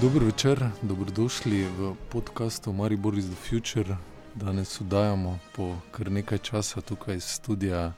[0.00, 3.96] Dobro večer, dobrodošli v podkastu Maribor is the Future.
[4.34, 7.92] Danes oddajamo po kar nekaj časa tukaj iz studia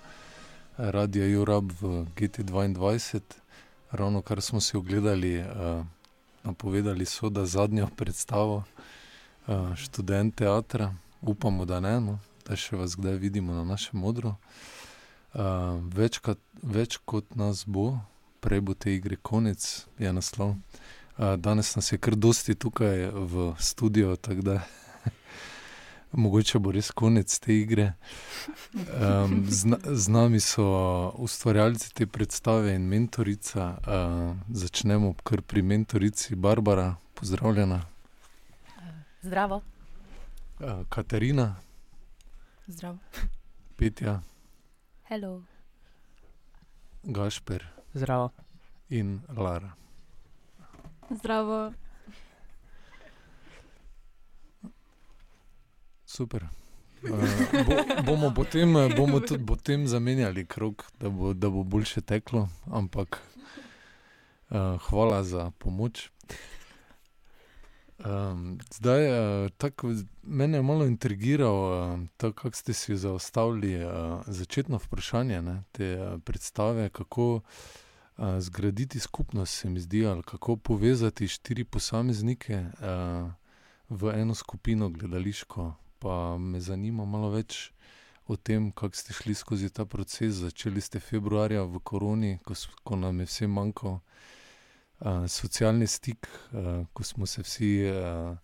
[0.76, 3.20] Radia Jurab v GT2.
[3.90, 5.46] Ravno kar smo si ogledali, uh,
[6.44, 8.64] napovedali so, da zadnjo predstavo
[9.46, 14.34] uh, študent teatra, upamo, da ne, no, da še vas kdaj vidimo na našem modru.
[15.34, 18.00] Uh, več, kot, več kot nas bo,
[18.40, 20.50] prej bo te igre konec, je naslov.
[20.50, 24.60] Uh, danes nas je kar dosti tukaj v studiu, tako da
[26.12, 27.92] mogoče bo res konec te igre.
[28.74, 30.64] Um, z, z nami so
[31.18, 33.76] ustvarjalci te predstave in mentorica.
[33.86, 37.82] Uh, začnemo kar pri mentorici Barbara, pozdravljena.
[39.22, 39.62] Zdravo.
[40.60, 41.56] Uh, Katarina,
[42.66, 42.98] Zdravo.
[43.76, 44.20] Petja,
[45.04, 45.42] Hello.
[47.02, 48.30] Gašper Zdravo.
[48.88, 49.81] in Lara.
[51.10, 51.72] Zdravo.
[56.04, 56.48] Super.
[57.02, 57.10] Uh,
[57.66, 63.20] bo, bomo potem, bomo tudi potem zamenjali krok, da bo, da bo boljše teklo, ampak
[64.50, 66.10] uh, hvala za pomoč.
[68.04, 71.56] Um, zdaj, uh, tako, mene je malo intrigiral,
[71.94, 73.90] uh, kako ste si zaustavili uh,
[74.26, 77.42] začetno vprašanje ne, te uh, predstave, kako uh,
[78.40, 83.30] zgraditi skupnost, se mi zdi, ali kako povezati štiri posameznike uh,
[83.88, 87.70] v eno skupino gledališko pa me zanima malo več
[88.26, 90.40] o tem, kako ste šli skozi ta proces.
[90.42, 96.82] Začeli ste februarja v koroni, ko, ko nam je vsem manjkal uh, socialni stik, uh,
[96.92, 98.34] ko smo se vsi, uh,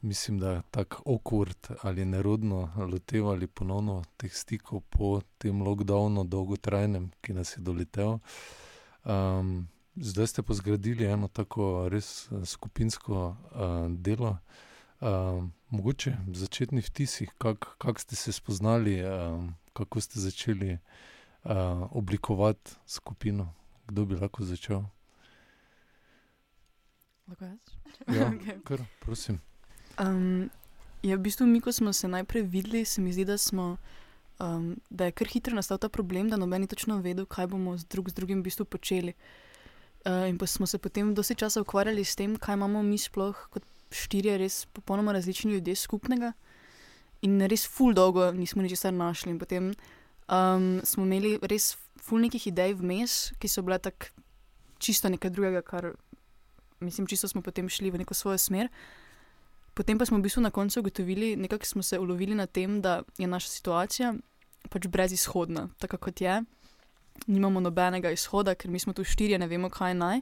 [0.00, 7.36] mislim, da tako okvart ali nerodno lotevali ponovno teh stikov po tem lockdownu, dolgotrajnem, ki
[7.36, 8.18] nas je doletel.
[9.08, 14.36] Um, zdaj ste pa zgradili eno tako res skupinsko uh, delo.
[15.00, 21.50] Uh, mogoče začetni vtisi, kako kak ste se spoznali, uh, kako ste začeli uh,
[21.90, 23.54] oblikovati skupino,
[23.86, 24.82] kdo bi lahko začel?
[27.28, 27.58] Lahko jaz?
[28.16, 28.60] Ja, Okej.
[28.64, 29.40] kar, prosim.
[30.00, 30.50] Um,
[31.02, 33.76] ja, v bistvu, mi, ko smo se najprej videli, se mi zdi, da, smo,
[34.40, 37.76] um, da je kar hitro nastal ta problem, da noben ni točno vedel, kaj bomo
[37.78, 39.14] z, drug, z drugim v bistvu počeli.
[40.06, 43.48] Uh, in pa smo se potem dosti časa ukvarjali s tem, kaj imamo mi sploh
[43.50, 46.32] kot štirje res popolnoma različni ljudje skupnega.
[47.22, 49.32] In res ful dolgo nismo ničesar našli.
[49.32, 49.72] In potem
[50.28, 54.12] um, smo imeli res ful nekih idej vmes, ki so bile tako
[54.78, 55.92] čisto nekaj drugega, kar
[56.80, 58.68] mislim, čisto smo potem šli v neko svojo smer.
[59.78, 63.02] Potem pa smo v bistvu na koncu ugotovili, nekako smo se ulovili na tem, da
[63.18, 64.14] je naša situacija
[64.68, 66.42] pač brezizhodna, tako kot je.
[67.26, 70.20] Nimamo nobenega izhoda, ker mi smo tu štirje, ne vemo, kaj naj.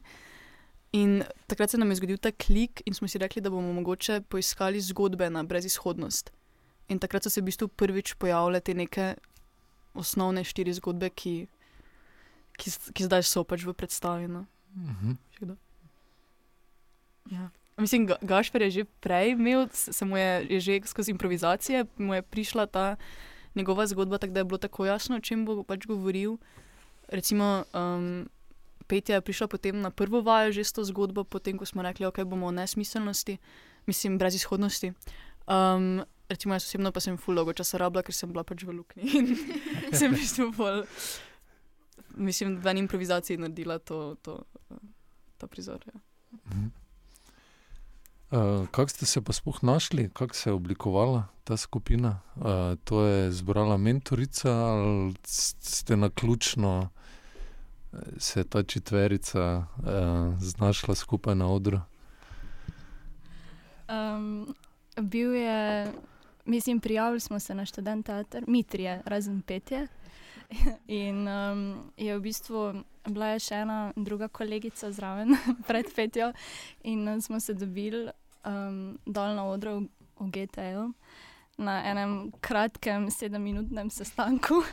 [0.93, 4.21] In takrat se nam je zgodil ta klik, in smo si rekli, da bomo mogoče
[4.29, 6.31] poiskali zgodbe na brezizhodnost.
[6.89, 9.15] In takrat so se v bistvu prvič pojavile te neke
[9.95, 11.47] osnovne štiri zgodbe, ki,
[12.61, 14.29] ki, ki zdaj so pač v predstavi.
[14.29, 14.45] No.
[14.77, 15.17] Mhm.
[17.33, 17.51] Ja.
[17.77, 22.15] Mislim, Ga- Gašper je že prej imel, se mu je, je že skozi improvizacije, mu
[22.15, 22.97] je prišla ta
[23.55, 26.37] njegova zgodba, tako da je bilo tako jasno, o čem bo pač govoril.
[27.09, 28.29] Recimo, um,
[28.87, 32.07] Petja je prišla potem na prvo vajo že s to zgodbo, potem ko smo rekli,
[32.07, 33.37] ok, bomo o nesmiselnosti,
[33.87, 34.93] mislim, brez izhodnosti.
[35.47, 38.73] Um, recimo, jaz osebno pa sem full dolgo časa rabila, ker sem bila pač v
[38.73, 39.27] luknji in
[39.97, 40.87] sem v bistvu bolj,
[42.17, 44.41] mislim, v eni improvizaciji naredila to, to,
[45.39, 45.83] ta prizor.
[45.87, 46.01] Ja.
[46.51, 46.86] Mhm.
[48.31, 52.21] Uh, kako ste se pa sploh našli, kako se je oblikovala ta skupina?
[52.37, 52.43] Uh,
[52.85, 55.15] to je zbrala mentorica ali
[55.63, 56.89] ste na ključno
[58.19, 59.85] se je ta četverica uh,
[60.41, 61.81] znašla skupaj na odru?
[63.89, 64.55] Um,
[65.01, 65.93] bil je,
[66.45, 69.87] mislim, prijavili smo se na študent teater, mi trije, razen petje.
[70.87, 75.35] In um, je v bistvu bila je še ena druga kolegica zraven
[75.69, 76.33] pred petjo,
[76.83, 78.11] in smo se dobili
[78.47, 79.89] um, dol na odru v,
[80.23, 80.91] v GTL
[81.59, 84.63] na enem kratkem sedemminutnem sestanku.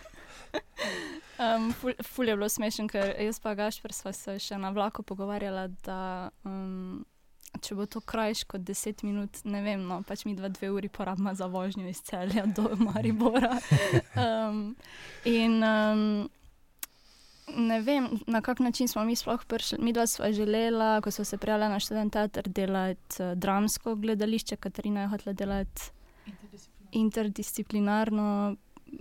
[1.41, 5.01] Um, ful, ful je bilo smešen, ker jaz pa Gašpr sva se še na vlaku
[5.01, 7.01] pogovarjala, da um,
[7.57, 10.91] če bo to krajš kot 10 minut, ne vem, no, pač mi dva dve uri
[10.93, 13.57] porabimo za vožnjo iz celja do Maribora.
[14.13, 14.75] Um,
[15.25, 16.29] in um,
[17.55, 19.77] ne vem, na kak način smo mi sploh prišli.
[19.81, 24.55] Mi dva sva želela, ko smo se prijavila na študent teater, delati uh, dramsko gledališče,
[24.55, 25.81] Katarina je hotela delati
[26.91, 28.55] interdisciplinarno,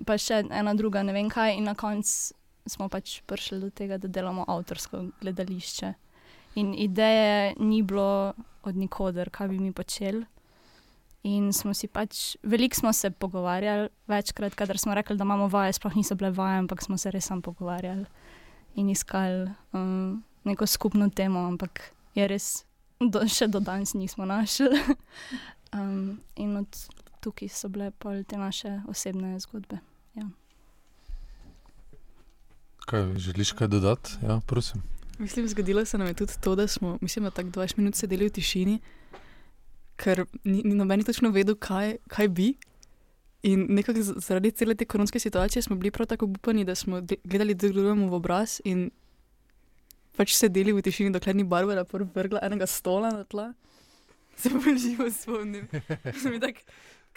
[0.07, 2.35] pa še ena druga, ne vem kaj, in na koncu
[2.67, 5.93] smo pač prišli do tega, da delamo avtorsko gledališče.
[6.63, 10.25] In ideje ni bilo od nikoder, kaj bi mi počeli.
[11.29, 15.77] In smo si pač, veliko smo se pogovarjali, večkrat, kadar smo rekli, da imamo vaje,
[15.77, 18.07] sploh niso bile vaje, ampak smo se res sam pogovarjali
[18.75, 21.81] in iskali um, neko skupno temo, ampak
[22.15, 22.65] je res,
[23.01, 24.69] do, še do danes nismo našli.
[25.77, 26.83] um, in od
[27.21, 29.79] tukaj so bile pol te naše osebne zgodbe.
[32.87, 34.11] Kaj, želiš kaj dodati?
[34.23, 34.83] Ja, prosim.
[35.19, 38.27] Mislim, zgodilo se nam je tudi to, da smo, mislim, da tako 20 minut sedeli
[38.27, 38.79] v tišini,
[39.97, 42.55] ker ni, ni noben točno vedel, kaj, kaj bi.
[43.43, 47.55] In nekako zaradi cele te koronske situacije smo bili prav tako upani, da smo gledali
[47.55, 48.91] drug drugemu v obraz in
[50.17, 53.53] pač sedeli v tišini, dokler ni Barbara vrgla enega stola na tla.
[54.37, 55.67] Se pa živo spomnim.
[56.23, 56.63] Sem tak,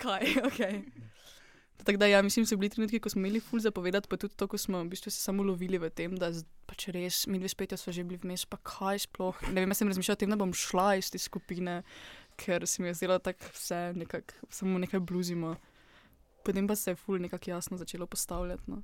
[0.02, 0.60] kaj, ok.
[1.86, 4.48] Tako da, ja, mislim, so bili trenutki, ko smo imeli ful zapovedati, pa tudi to,
[4.48, 6.32] ko smo v bistvu se samo lovili v tem, da
[6.66, 9.38] pač res, mi dve spet smo že bili vmes, pa kaj sploh.
[9.54, 11.84] Ne vem, jaz sem razmišljala o tem, da bom šla iz te skupine,
[12.42, 15.56] ker se mi je zdelo tako vse, nekak, samo nekaj bluzimo.
[16.46, 18.72] Potem pa se je ful nekako jasno začelo postavljati.
[18.72, 18.82] No.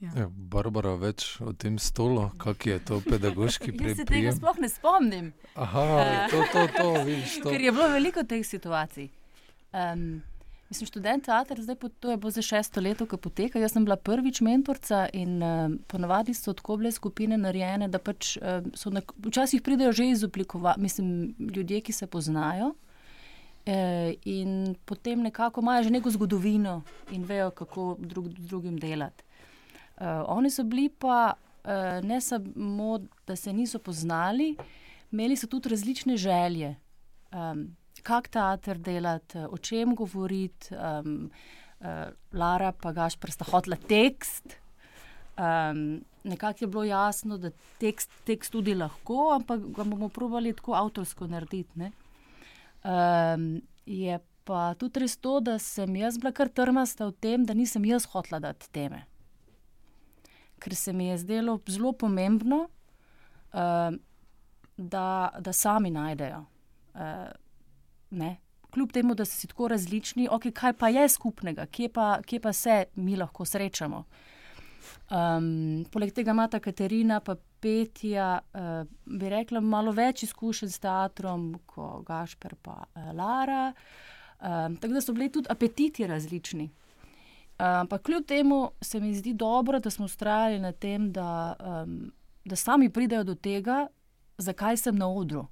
[0.00, 0.10] Ja.
[0.16, 4.70] Ja, Barbara, več o tem stolu, kak je to pedagoški Jaz se tega sploh ne
[4.72, 5.26] spomnim,
[5.60, 5.84] Aha,
[6.32, 7.52] to, to, to, vidiš, to.
[7.52, 9.10] ker je bilo veliko teh situacij.
[9.76, 10.22] Um,
[10.72, 13.60] mislim, študent teater, zdaj po, to je bilo za šesto leto, ko poteka.
[13.60, 18.38] Jaz sem bila prvič mentorica in um, ponavadi so tako bile skupine narejene, da pač
[18.40, 22.72] um, so nek, včasih pridejo že iz oblikova, mislim, ljudje, ki se poznajo.
[23.66, 29.24] Eh, in potem nekako imajo že neko zgodovino in vejo, kako drug, drugim delati.
[30.00, 31.34] Uh, oni so bili pa
[31.64, 34.56] uh, ne samo, da se niso poznali,
[35.12, 36.76] imeli so tudi različne želje.
[37.32, 40.74] Um, kak teater delati, o čem govoriti.
[40.74, 41.30] Um,
[41.80, 41.86] uh,
[42.32, 44.56] Lara pa Gašpr sta hotla tekst.
[45.36, 50.74] Um, nekako je bilo jasno, da tekst, tekst tudi lahko, ampak ga bomo probali tako
[50.74, 51.78] avtorsko narediti.
[51.78, 51.92] ne.
[52.84, 57.54] Um, je pa tudi res to, da sem jaz bila kar trmasta v tem, da
[57.54, 59.04] nisem jaz hotla dati teme.
[60.60, 62.66] Ker se mi je zdelo zelo pomembno,
[63.52, 63.98] um,
[64.76, 65.06] da,
[65.40, 66.44] da sami najdejo.
[66.94, 67.28] Uh,
[68.10, 68.38] ne.
[68.70, 72.40] Kljub temu, da so si tako različni, okay, kaj pa je skupnega, kje pa, kje
[72.40, 74.04] pa se mi lahko srečamo.
[75.10, 80.82] Um, poleg tega ima ta Katarina, pa Petja, uh, bi rekla, malo več izkušenj s
[80.82, 83.72] teatrom kot Gašper pa uh, Lara.
[84.40, 86.70] Um, tako da so bili tudi apetiti različni.
[87.60, 91.56] Ampak kljub temu se mi zdi dobro, da smo ustrajali na tem, da,
[92.44, 93.86] da sami pridejo do tega,
[94.38, 95.44] zakaj sem na odru.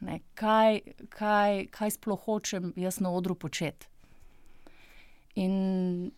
[0.00, 3.88] Ne, kaj, kaj, kaj sploh hočem jaz na odru početi.
[5.34, 6.10] In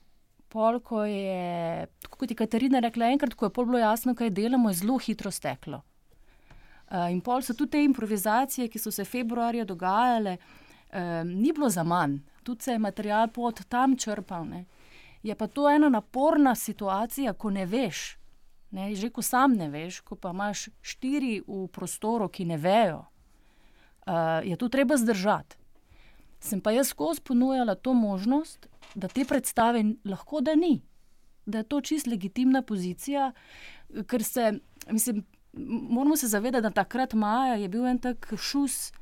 [0.53, 4.31] pol, ko je, tako kot je Katarina rekla, enkrat, ko je pol bilo jasno, kaj
[4.37, 5.81] delamo, je zelo hitro steklo.
[6.93, 11.71] Uh, in pol so tudi te improvizacije, ki so se februarja dogajale, um, ni bilo
[11.73, 14.45] za manj, tudi se je material pod tam črpal.
[14.49, 14.65] Ne.
[15.23, 18.19] Je pa to ena naporna situacija, ko ne veš.
[18.73, 23.03] Ne, že ko sam ne veš, ko pa imaš štiri v prostoru, ki ne vejo,
[23.05, 25.57] uh, je to treba zdržati.
[26.41, 30.81] Sem pa jaz skozi ponujala to možnost, da te predstave lahko da ni,
[31.47, 33.33] da je to čist legitimna pozicija,
[34.09, 34.53] ker se,
[34.91, 38.93] mislim, moramo se zavedati, da takrat maja je bil en tak šus,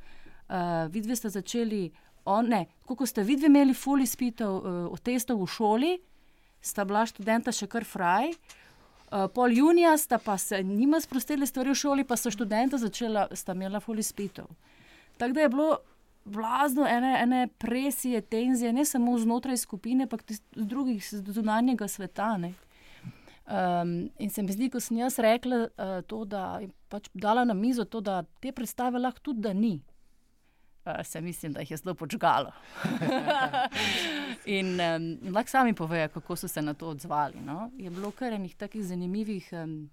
[0.49, 1.91] uh, vidve ste začeli,
[2.25, 5.93] on, ne, ko ste vidve imeli fuli spitev uh, testov v šoli,
[6.61, 8.33] sta bila študenta še kar fraj.
[9.11, 13.27] Uh, pol junija sta pa se njima sprostili stvari v šoli, pa so študenta začela,
[13.35, 14.47] sta imela fuli spitev.
[15.17, 15.77] Tako da je bilo
[16.25, 21.87] blazno ene, ene presije, tenzije, ne samo znotraj skupine, ampak tudi z drugih, z zunanjega
[21.87, 22.37] sveta.
[23.51, 27.43] Um, in se mi zdi, ko sem jaz rekla, uh, to, da je pač dala
[27.45, 29.81] na mizo to, da te predstave lahko tudi da ni.
[30.85, 32.51] Uh, se mislim, da jih je zelo počgalo.
[34.57, 37.41] in um, lahko sami povejo, kako so se na to odzvali.
[37.45, 37.71] No?
[37.77, 39.89] Je bilo kar enih takih zanimivih, um,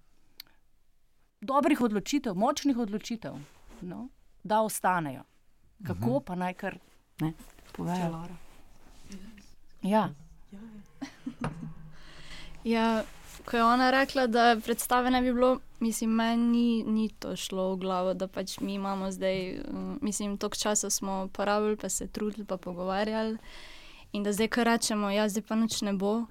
[1.41, 3.35] dobrih odločitev, močnih odločitev,
[3.81, 4.07] no?
[4.43, 5.23] da ostanejo.
[5.87, 6.23] Kako uh -huh.
[6.25, 6.77] pa naj kar
[7.21, 7.33] ne
[7.71, 8.27] povejo.
[9.81, 10.09] Ja.
[12.63, 13.03] Ja,
[13.45, 17.73] ko je ona rekla, da predstave ne bi bilo, mislim, meni ni, ni to šlo
[17.73, 22.07] v glavo, da pač mi imamo zdaj, um, mislim, toliko časa smo porabili, pa se
[22.07, 23.37] trudili, pa pogovarjali.
[24.11, 26.25] In da zdaj, ko rečemo, ja, zdaj pa noč ne bo.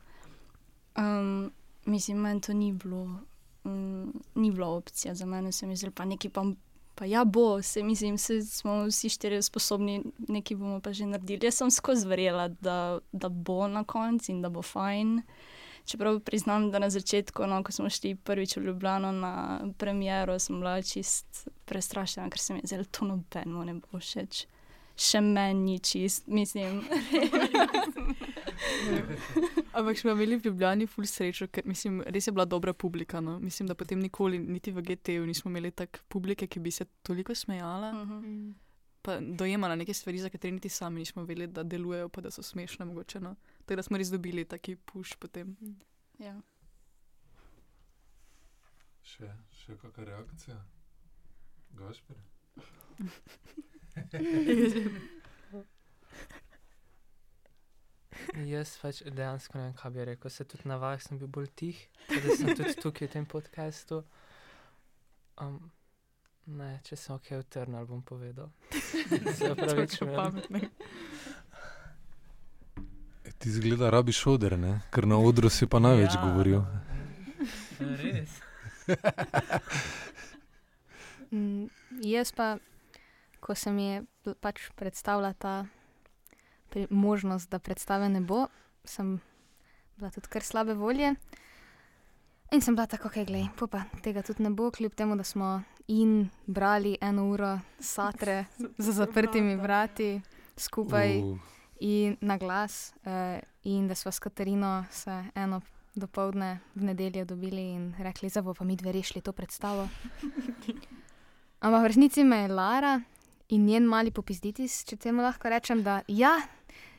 [0.98, 1.52] Um,
[1.86, 3.20] mislim, meni to ni bilo,
[3.64, 6.44] um, ni bila opcija za mene, se mi zdi, pa nekaj pa.
[6.98, 11.46] Pa ja, bo, se mislim, se smo vsi štirje sposobni, nekaj bomo pa že naredili.
[11.46, 15.20] Jaz sem skozi verjela, da, da bo na koncu in da bo fajn
[15.88, 20.60] Čeprav priznam, da na začetku, no, ko smo šli prvič v Ljubljano na premiero, sem
[20.60, 24.44] bila čist prestrašena, ker se mi je zdelo, to nobeno ne bo všeč.
[24.98, 26.80] Še meni ni čist, mislim.
[29.72, 33.20] Ampak smo imeli v Ljubljani ful srečo, ker mislim, res je bila dobra publika.
[33.20, 33.38] No.
[33.38, 37.34] Mislim, da potem nikoli, niti v GT-ju, nismo imeli tako publike, ki bi se toliko
[37.34, 38.50] smejala, Mhm.
[39.00, 42.42] pa dojemala neke stvari, za katere niti sami nismo vedeli, da delujejo, pa da so
[42.42, 42.84] smešne.
[42.84, 43.36] Mogoče, no.
[43.60, 45.54] Tako da smo res dobili taki puš potem.
[46.18, 46.34] Ja.
[49.04, 50.58] Še, še kakšna reakcija?
[51.72, 52.16] Gašper?
[58.48, 60.30] Jaz pač dejansko ne vem, kaj bi rekel.
[60.30, 61.78] Se tudi na vajah sem bil bolj tih,
[62.08, 64.02] da sem tudi tukaj v tem podkastu.
[65.38, 65.70] Um,
[66.58, 68.50] ne, če sem ok, utrnil bom povedal.
[69.38, 70.14] Se opravičujem.
[70.16, 70.60] pametne.
[73.24, 74.80] E, ti zgleda, rabiš oder, ne?
[74.94, 76.22] ker na odru si pa največ ja.
[76.26, 76.64] govoril.
[78.02, 78.40] Res.
[81.30, 81.68] Mm,
[82.08, 82.56] jaz pa,
[83.40, 84.04] ko se mi je
[84.40, 85.66] pač predstavila ta
[86.68, 88.46] pri, možnost, da predstave ne bo,
[88.84, 89.20] sem
[89.96, 91.14] bila tudi kar slabe volje.
[92.52, 95.24] In sem bila tako, ok, gledaj, pa, pa tega tudi ne bo, kljub temu, da
[95.24, 98.44] smo in brali eno uro satre
[98.78, 100.20] za zaprtimi vrati
[100.56, 101.38] skupaj Uh,
[101.80, 105.60] in na glas, uh, in da smo s Katarino se eno
[105.94, 109.88] dopoledne v nedeljo dobili in rekli, da bo pa mi dve rešili to predstavo.
[111.60, 113.00] Ampak v resnici me je Lara
[113.48, 116.34] in njen mali popizditis, če temu lahko rečem, da ja,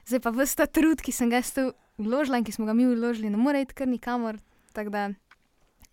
[0.09, 1.69] zdaj pa vsta trud, ki sem ga jaz tu
[2.01, 4.39] vložila in ki smo ga mi vložili, ne more iti kar nikamor.
[4.73, 5.03] Tako da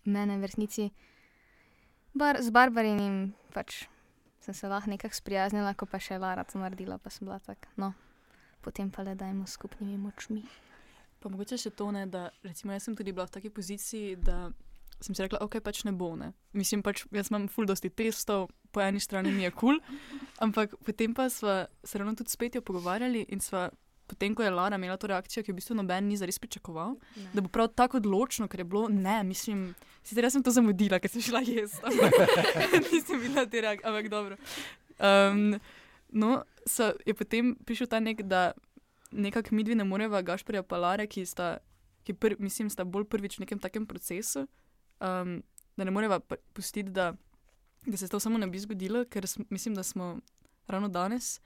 [0.05, 0.89] mene v resnici
[2.17, 3.85] bar, z Barbarinim pač
[4.41, 7.69] sem se lahko nekako sprijaznila, ko pa še Lara to naredila, pa sem bila tako.
[7.75, 7.91] No,
[8.63, 10.45] potem pa le dajmo s skupnimi močmi.
[11.19, 14.47] Pa mogoče še to ne, da recimo jaz sem tudi bila v taki poziciji, da
[15.01, 16.31] sem si rekla, ok, pač ne bo ne.
[16.57, 20.07] Mislim pač, jaz imam ful dosti testov, po eni strani mi je kul, cool,
[20.45, 23.67] ampak potem pa smo se ravno tudi spet jo pogovarjali in sva,
[24.07, 26.95] potem ko je Lara imela to reakcijo, ki jo v bistvu noben ni zares pričakoval,
[27.33, 29.73] da bo prav tako odločno, ker je bilo ne, mislim,
[30.03, 32.15] sicer jaz sem to zamudila, ker sem šla jesti, ampak
[32.91, 34.39] nisem videla te reakcije, ampak dobro.
[34.97, 35.59] Um,
[36.09, 38.51] no, so, je potem prišel ta nek, da
[39.11, 41.57] nekako mi dve ne moreva, Gašporja pa Lare, ki sta,
[42.07, 44.47] ki pr, mislim, sta bolj prvič v nekem takem procesu,
[44.99, 45.43] um,
[45.77, 47.13] da ne moreva pa- pustiti, da,
[47.85, 50.19] da se to samo ne bi zgodilo, ker sm, mislim, da smo
[50.67, 51.39] ravno danes.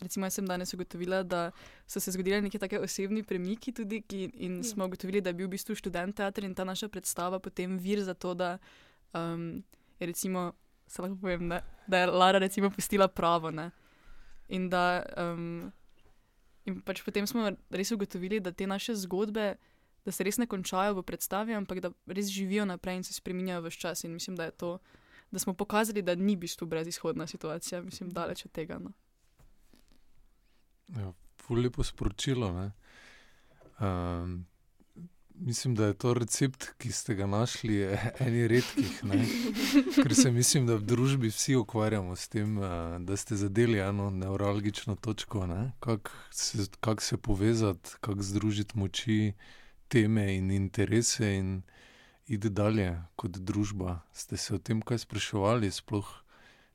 [0.00, 1.50] Recimo, jaz sem danes ugotovila, da
[1.86, 4.62] so se zgodili neki taki osebni premiki, tudi, ki, in Ja.
[4.64, 8.02] smo ugotovili, da je bil v bistvu študent teatra in ta naša predstava potem vir
[8.02, 8.58] za to, da
[9.14, 9.62] um,
[10.00, 10.52] je recimo,
[10.86, 13.50] se lahko povem, ne, da je Lara recimo pustila pravo.
[13.50, 13.70] Ne,
[14.48, 15.72] in da um,
[16.64, 19.54] in pač potem smo res ugotovili, da te naše zgodbe,
[20.04, 23.62] da se res ne končajo v predstavi, ampak da res živijo naprej in se spreminjajo
[23.66, 24.04] vse čas.
[24.04, 24.78] In mislim, da je to,
[25.30, 28.78] da smo pokazali, da ni v bistvu brezizhodna situacija, mislim, daleč od tega.
[28.78, 28.92] No.
[30.96, 31.12] Ja,
[31.50, 32.52] lepo sporočilo.
[32.52, 32.72] ne.
[33.80, 34.46] Um,
[35.34, 39.04] mislim, da je to recept, ki ste ga našli, eh, eni redkih.
[39.04, 39.24] Ne?
[40.02, 44.10] Ker se mislim, da v družbi vsi ukvarjamo s tem, uh, da ste zadeli eno
[44.10, 45.72] nevralgično točko, ne?
[45.80, 49.32] kako se, kak se povezati, kako združiti moči,
[49.92, 51.60] teme in interese in
[52.26, 54.00] iti dalje kot družba.
[54.16, 56.08] Ste se o tem kaj spraševali, sploh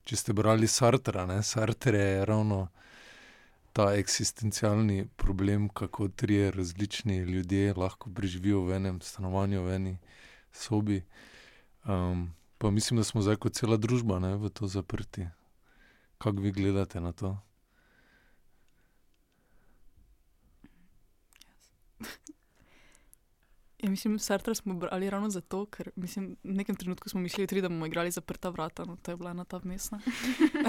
[0.08, 1.42] če ste brali Sartra, ne?
[1.44, 2.68] Sartre je ravno
[3.76, 9.98] ta eksistencialni problem, kako trije različni ljudje lahko preživijo v enem stanovanju, v eni
[10.52, 11.04] sobi.
[11.86, 15.28] Um, pa mislim, da smo zdaj kot cela družba ne, v to zaprti.
[16.18, 17.36] Kako vi gledate na to?
[23.78, 27.62] Ja, mislim, Sartra smo brali ravno zato, ker mislim, v nekem trenutku smo mislili, tudi,
[27.62, 30.00] da bomo igrali zaprta vrata, no to je bila ena ta mestna.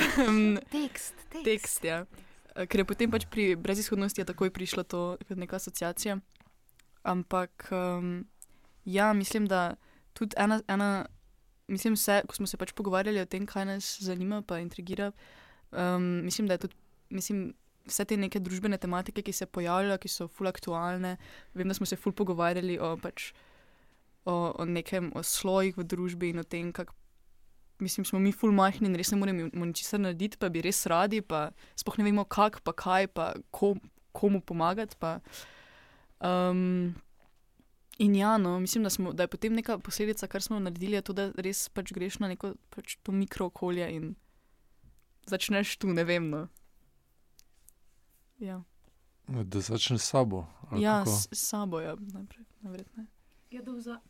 [0.73, 1.45] Tekst, tekst.
[1.45, 1.85] tekst.
[1.85, 2.05] Ja.
[2.67, 6.19] Ker je potem pač pri brezizhodnosti takoj prišlo to kot neka asociacija.
[7.03, 8.27] Ampak um,
[8.85, 9.77] ja, mislim, da
[10.13, 11.07] tudi ena, ena
[11.69, 15.13] mislim, vse, ko smo se pač pogovarjali o tem, kaj nas zanima, pa intrigira,
[15.71, 16.77] um, mislim, da je tudi.
[17.11, 17.55] Mislim,
[17.89, 21.17] Vse te neke družbene tematike, ki se pojavljajo, ki so ful aktualne.
[21.57, 23.33] Vem, da smo se ful pogovarjali o, pač,
[24.29, 26.95] o, o nekem o slojih v družbi in o tem, kako
[27.79, 31.21] mislim, smo mi ful majhni in res ne moremo ničesar narediti, pa bi res radi,
[31.23, 33.81] pa sploh ne vemo, kako, pa kaj, pa kom,
[34.13, 34.99] komu pomagati.
[34.99, 35.19] Pa,
[36.25, 36.95] um,
[37.99, 41.15] in ja, no, mislim, da, smo, da je potem neka posledica, kar smo naredili, to,
[41.15, 44.15] da res pač greš na neko pač to mikrookolje in
[45.29, 46.31] začneš tu, ne vem.
[46.31, 46.47] No.
[48.39, 48.63] Ja,
[49.29, 50.47] Da začneš s sabo.
[50.71, 51.11] ali ja kako?
[51.11, 53.07] s, sabo je najprej, najverjetneje.
[53.51, 54.01] Ja, da, vza,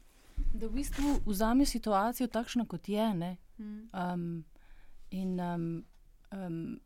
[0.55, 3.15] da v bistvu vzame situacijo takšno, kot je.
[3.15, 3.37] Ne?
[3.59, 4.45] Um,
[5.11, 5.85] in um,
[6.33, 6.81] um,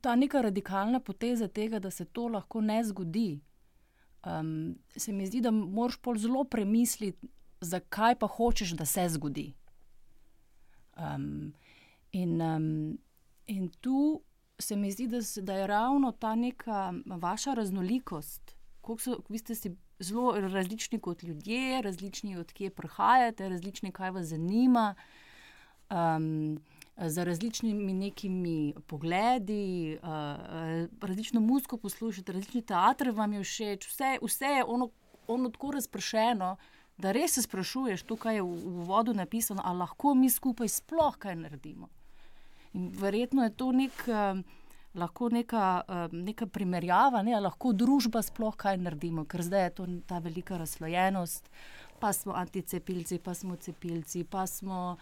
[0.00, 3.40] ta neka radikalna poteza tega, da se to lahko ne zgodi,
[4.26, 7.28] um, se mi zdi, da moraš pol zelo premisliti,
[7.60, 9.52] zakaj pa hočeš, da se zgodi.
[10.96, 11.52] Um,
[12.12, 12.98] in, um,
[13.46, 14.22] in tu
[14.58, 18.54] se mi zdi, da, se, da je ravno ta neka vaša raznolikost.
[18.98, 24.26] So, vi ste si zelo različni kot ljudje, različni od kje prihajate, različni, kaj vas
[24.26, 24.94] zanima.
[25.90, 26.58] Um,
[26.98, 30.08] Z različnimi nekimi pogledi, uh,
[31.00, 34.90] različno muziko poslušate, različni teatri vam je všeč, vse, vse je ono,
[35.28, 36.56] ono tako razpršeno,
[36.98, 41.16] da res se sprašuješ, tukaj je v, v vodu napisano, ali lahko mi skupaj sploh
[41.18, 41.88] kaj naredimo.
[42.72, 44.40] In verjetno je to nek, uh,
[44.94, 49.86] lahko neka, uh, neka primerjava, ne, lahko družba sploh kaj naredimo, ker zdaj je to
[50.06, 51.48] ta velika razslojenost,
[52.00, 54.96] pa smo anticepilci, pa smo cepilci, pa smo.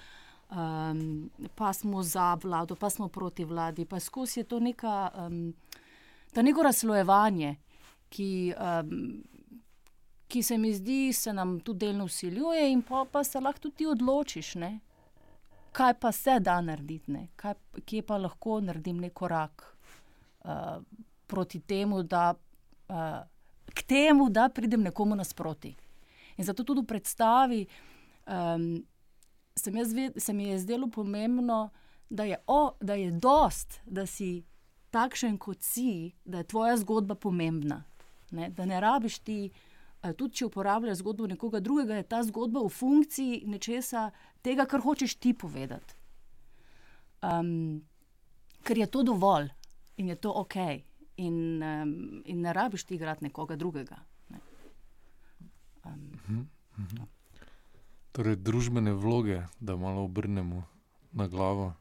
[0.46, 1.26] Um,
[1.58, 5.54] pa smo za vlado, pa smo proti vladi, pa skozi je to neka, um,
[6.36, 7.56] neko razslojevanje,
[8.08, 9.24] ki, um,
[10.28, 13.86] ki se mi zdi, se nam tudi delno usiljuje, in pa, pa se lahko tudi
[13.86, 14.78] odločiš, ne?
[15.76, 17.54] Kaj pa se da narediti, kaj,
[17.84, 19.64] kje pa lahko naredim neki korak
[20.44, 20.80] uh,
[21.26, 22.30] proti temu, da,
[22.88, 23.18] uh,
[23.74, 25.74] k temu, da pridem nekomu nasproti.
[26.36, 27.66] In zato tudi v predstavi.
[28.26, 28.86] Um,
[29.56, 31.70] se mi, zve, se mi je zdelo pomembno,
[32.08, 34.44] da je, o, da je dost, da si
[34.90, 37.82] takšen, kot si, da je tvoja zgodba pomembna.
[38.30, 38.50] Ne?
[38.50, 39.75] Da ne rabiš ti, eh,
[40.12, 44.10] tudi če uporabljaš zgodbo nekoga drugega, je ta zgodba v funkciji nečesa,
[44.42, 45.96] tega, kar hočeš ti povedati.
[47.26, 47.82] Um,
[48.62, 49.48] ker je to dovolj
[49.96, 50.56] in je to ok,
[51.16, 53.96] in, um, in ne rabiš ti igrati nekoga drugega.
[54.28, 54.40] Ne?
[55.84, 56.44] Um, uh -huh,
[56.78, 57.06] uh -huh.
[58.12, 60.62] Torej, družbene vloge, da malo obrnemo
[61.12, 61.74] na glavo.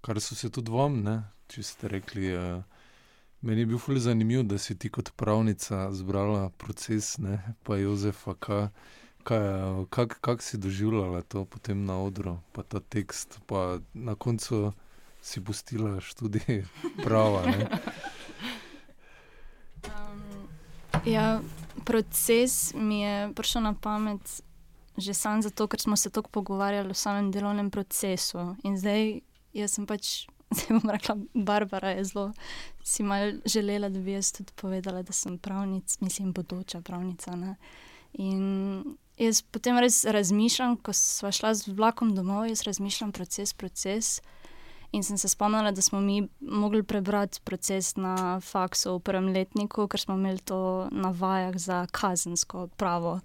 [0.00, 1.22] Kar so se tudi vam, ne?
[1.48, 2.36] če ste rekli.
[2.36, 2.62] Uh,
[3.46, 7.38] meni je bil fully zanimiv, da si ti kot pravnica zbrala proces, ne?
[7.62, 8.68] pa Jozefa, kaj,
[9.22, 9.42] kaj,
[9.90, 14.72] kak, kak si doživljala to potem na odru, pa ta tekst, pa na koncu
[15.22, 16.64] si pustila študij
[17.04, 17.42] prava.
[19.86, 20.48] Um,
[21.04, 21.40] ja,
[21.84, 24.42] proces mi je prišel na pamet
[24.96, 28.56] že sam zato, ker smo se tako pogovarjali o samem delovnem procesu.
[28.64, 29.20] In zdaj,
[29.52, 30.24] jaz sem pač,
[30.56, 32.32] zdaj bom rekla, Barbara je zelo,
[32.84, 37.36] si mal želela, da bi jaz tudi povedala, da sem pravnica, mislim, bodoča pravnica.
[37.36, 37.56] Ne?
[38.12, 44.20] In jaz potem res razmišljam, ko smo šla z vlakom domov, jaz razmišljam proces, proces.
[44.92, 49.88] In sem se spomnila, da smo mi mogli prebrati proces na faksu v prvem letniku,
[49.88, 53.20] ker smo imeli to na vajah za kazensko pravo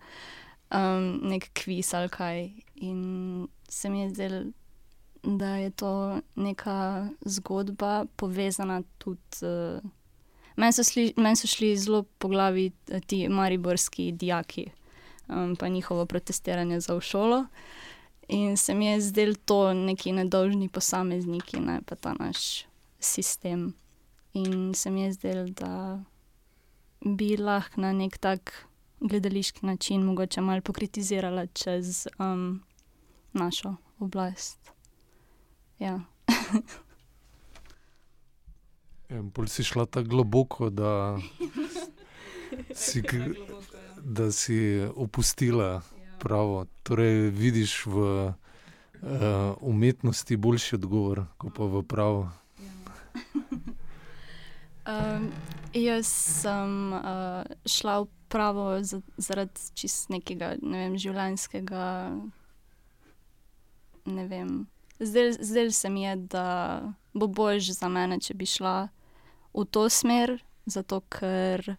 [0.71, 2.49] um, nek kviz ali kaj.
[2.75, 4.43] In se mi je zdelo,
[5.23, 9.21] da je to neka zgodba povezana tudi.
[9.41, 9.89] Uh,
[10.55, 10.83] Meni so,
[11.17, 14.65] men so šli zelo po glavi eh, ti mariborski dijaki,
[15.27, 17.45] um, pa njihovo protestiranje za v šolo.
[18.27, 22.65] In se mi je zdel to neki nedolžni posamezniki, ne pa ta naš
[22.99, 23.73] sistem.
[24.33, 26.03] In se mi je zdel, da
[27.01, 28.67] bi lahko na nek tak
[28.99, 32.63] gledališki način mogoče malo pokritizirala čez um,
[33.33, 34.71] našo oblast.
[35.81, 35.99] Ja.
[39.33, 41.19] Bolj si šla tako globoko, da
[42.73, 43.03] si,
[43.97, 45.81] da si opustila
[46.19, 46.65] pravo.
[46.83, 48.33] Torej, vidiš v uh,
[49.61, 52.29] umetnosti boljši odgovor, kot pa v pravu.
[54.81, 55.29] Um,
[55.73, 56.07] jaz
[56.41, 58.81] sem uh, šla v pravo
[59.17, 61.85] zaradi čist nekega ne vem, življenjskega.
[64.09, 64.65] Ne vem.
[65.01, 66.45] Zdaj, zdaj se mi je, da
[67.13, 68.91] bo bolj za mene, če bi šla
[69.53, 70.35] v to smer,
[70.69, 71.73] zato ker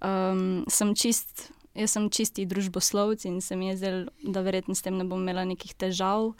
[0.00, 1.50] um, sem čist.
[1.76, 5.20] Jaz sem čisti družboslovec in se mi je zdelo, da verjetno s tem ne bom
[5.20, 6.32] imela nekih težav.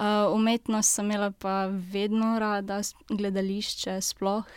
[0.00, 4.48] Uh, umetnost sem imela pa vedno rada, gledališče sploh.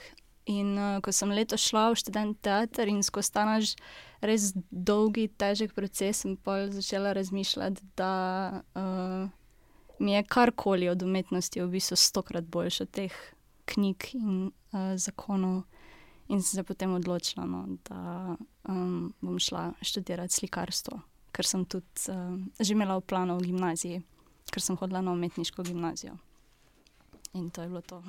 [0.52, 3.74] In uh, ko sem letos šla v študent teater in skozi ta naš
[4.24, 8.14] res dolgi, težek proces, sem pa začela razmišljati, da
[8.76, 9.28] uh,
[10.00, 13.14] mi je karkoli od umetnosti v bistvu stokrat boljše od teh
[13.66, 15.64] knjig in uh, zakonov.
[16.28, 18.36] In sem se potem odločila, no, da
[18.70, 21.00] um, bom šla študirati slikarstvo,
[21.32, 24.02] ker sem tudi uh, že imela v planu v gimnaziji,
[24.50, 26.18] ker sem hodila na umetniško gimnazijo.
[27.34, 28.02] In to je bilo to.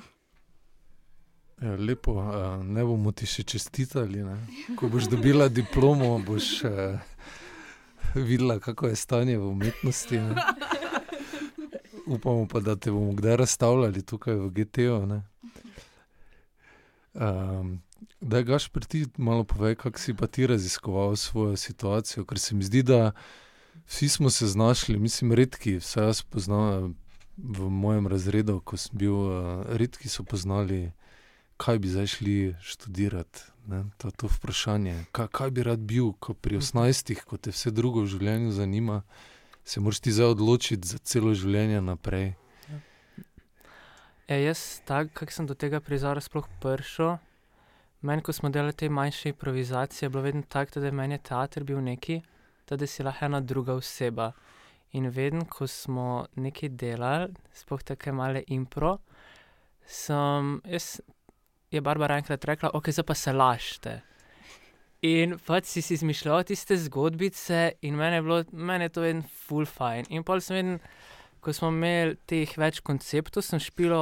[1.60, 2.20] Ja, lepo,
[2.62, 4.22] ne bomo ti še čestitali.
[4.24, 4.36] Ne?
[4.76, 6.62] Ko boš dobila diplomo, boš
[8.14, 10.20] videla, kako je stanje v umetnosti.
[10.20, 10.34] Ne?
[12.06, 15.20] Upamo pa, da te bomo kdaj razstavljali tukaj v GTO.
[17.14, 17.80] Um,
[18.20, 22.54] da, gaš, pri ti malo povej, kako si pa ti raziskoval svojo situacijo, ker se
[22.54, 23.12] mi zdi, da
[23.86, 26.94] vsi smo se znašli, mislim, redki, vse jaz poznam
[27.36, 30.92] v mojem razredu, ko sem bil, uh, redki so poznali,
[31.56, 33.40] kaj bi zdaj šli študirati.
[33.66, 37.70] Ne, to, to vprašanje, kaj, kaj bi rad bil, ko pri 18, ko te vse
[37.74, 39.02] drugo v življenju zanima,
[39.66, 42.34] se moraš ti zdaj odločiti za celo življenje naprej.
[44.28, 47.16] E, jaz, tako kot sem do tega prizora sploh prišel,
[48.06, 51.64] meni, ko smo delali te manjše improvizacije, je bilo vedno tako, da je meni teater
[51.64, 52.20] bil neki,
[52.70, 54.32] da si lahko ena druga oseba.
[54.92, 58.96] In vedno, ko smo nekaj delali, sploh tako male impro,
[59.86, 61.00] sem jaz,
[61.70, 64.00] je Barbara enkrat rekla, ok, zdaj pa se lažete.
[65.06, 69.22] In pač si si izmišljal tiste zgodbice, in meni je bilo, meni je to en
[69.22, 70.06] full fine.
[70.10, 70.78] In pol sem vedno,
[71.40, 74.00] ko smo imeli teh več konceptov, sem špilo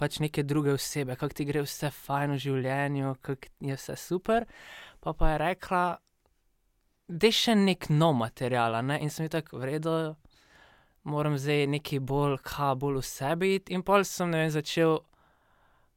[0.00, 4.46] pač neke druge osebe, kako ti gre vse fajn v življenju, kako je vse super.
[5.04, 5.82] Pa pa je rekla,
[7.08, 9.00] da je še nek nov material, ne?
[9.02, 10.16] in sem jih tako vredno,
[11.06, 13.52] moram zdaj nekaj bolj, ka bolj v sebi.
[13.76, 14.98] In pol sem vem, začel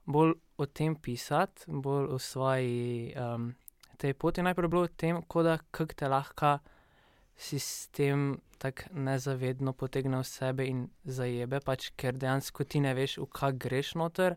[0.09, 3.53] bolj o tem pisati, bolj o svoji um,
[3.99, 4.43] tej poti.
[4.45, 6.59] Najprej bilo o tem, kako te lahko
[7.39, 13.27] sistem tako nezavedno potegne v sebe in zajebe, pač, ker dejansko ti ne veš, v
[13.31, 14.35] kaj greš noter.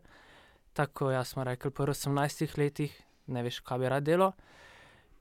[0.73, 2.95] Tako jaz smo rekli, po 18 letih
[3.27, 4.31] ne veš, kaj bi rad delo.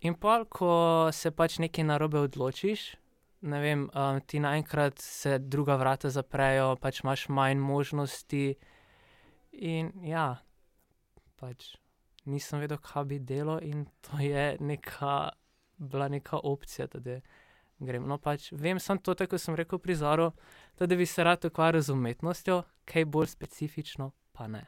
[0.03, 2.95] In pa, ko se pač nekaj narobe odločiš,
[3.43, 8.55] ne vem, um, ti naenkrat se druga vrata zaprejo, pač imaš manj možnosti.
[9.53, 10.39] In ja,
[11.39, 11.75] pač
[12.25, 15.31] nisem vedel, kaj bi delo, in to je neka,
[15.79, 16.87] bila neka opcija.
[16.87, 17.21] Tudi
[17.87, 18.07] grem.
[18.09, 20.33] No, pač vem, sem to, kot sem rekel, prizoril,
[20.79, 24.67] da bi se rad ukvarjal z umetnostjo, kaj bolj specifično, pa ne.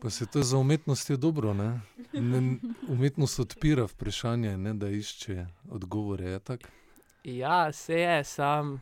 [0.00, 1.54] pa se to za umetnost je dobro.
[1.54, 1.80] Ne?
[2.12, 2.56] Ne,
[2.88, 6.38] umetnost odpira vprašanje, ne, da išče odgovore.
[7.24, 8.78] Ja, se je, sam,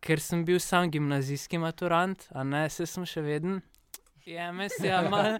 [0.00, 3.22] ker sem bil sam gimnazijski maturant, a ne se sem še
[4.28, 4.28] vedno.
[4.28, 5.38] Je, mislim, da mal,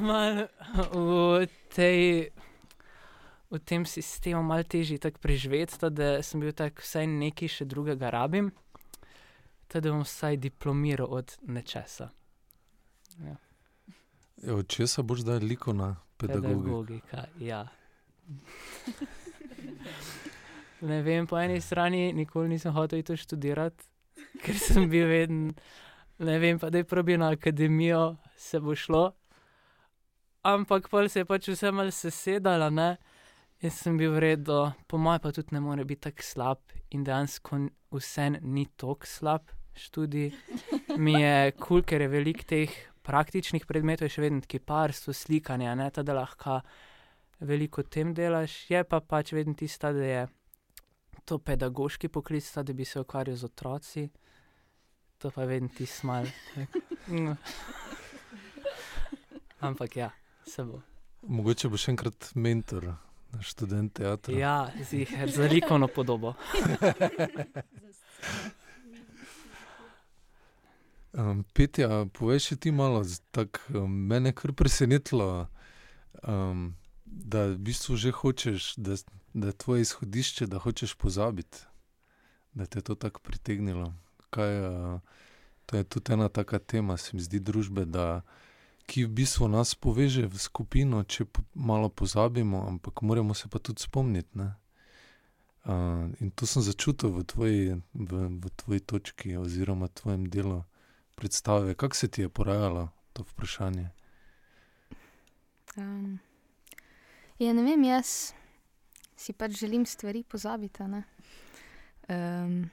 [0.00, 0.46] mal
[0.92, 2.30] v tej
[3.50, 8.10] v tem sistemu malo težje tako preživeti, da sem bil tako vsaj nekaj še drugega
[8.10, 8.50] rabim,
[9.70, 12.10] da bom vsaj diplomiral od nečesa.
[13.22, 13.36] Ja.
[14.42, 16.58] Ja, od česa boš zdaj likovna pedagogika?
[16.58, 17.68] pedagogika ja.
[20.90, 23.86] ne vem, po eni strani nikoli nisem hotel to študirati,
[24.42, 25.54] ker sem bil vedno,
[26.18, 29.12] ne vem, pa da je probil na akademijo, se bo šlo.
[30.42, 32.96] Ampak pa se je pač vse malce sesedalo, ne.
[33.62, 36.58] Jaz sem bil vredno, po mojem, pa tudi ne more biti tako slab,
[36.90, 37.62] in dejansko
[37.94, 40.32] vse ni tako slab študij.
[40.98, 42.74] Mi je kul, cool, ker je veliko teh
[43.04, 46.60] praktičnih predmetov, še vedno kiparstvo, slikanje, ne ta, da lahko
[47.44, 50.26] veliko tem delaš, je pa pač vedno tista, da je
[51.24, 54.08] to pedagoški poklic, da bi se ukvarjal z otroci.
[55.24, 56.26] To pa vedno ti smal.
[59.60, 60.10] Ampak ja,
[60.46, 60.82] se bo.
[61.24, 62.90] Mogoče bo še enkrat mentor
[63.40, 64.36] študent teatra.
[64.36, 66.34] Ja, ziher, za likovno podobo.
[71.16, 73.00] um, Petja, poveš ti malo,
[73.32, 75.48] tak, um, mene je kar presenetilo,
[76.20, 79.00] um, da v bistvu že hočeš, da,
[79.32, 81.64] da je tvoje izhodišče, da hočeš pozabiti,
[82.52, 83.94] da te je to tako pritegnilo.
[84.34, 85.20] Kaj, uh,
[85.70, 87.86] to je tudi ena taka tema, se mi zdi, družbe
[88.86, 93.80] ki v bistvu nas poveže v skupino, če malo pozabimo, ampak moramo se pa tudi
[93.80, 94.50] spomniti.
[95.64, 97.62] Uh, in to sem začutil v tvoji,
[97.96, 100.60] v, v tvoji točki, oziroma tvojem delu
[101.16, 101.72] predstave.
[101.72, 103.88] Kako se ti je porajalo to vprašanje?
[105.80, 106.20] Um,
[107.40, 108.36] ja, ne vem, jaz
[109.16, 110.84] si pač želim stvari pozabiti.
[110.84, 112.68] Um,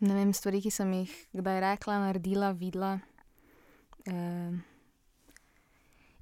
[0.00, 2.98] ne vem, stvari, ki sem jih kdaj rekla, naredila, videla.
[4.08, 4.60] Um,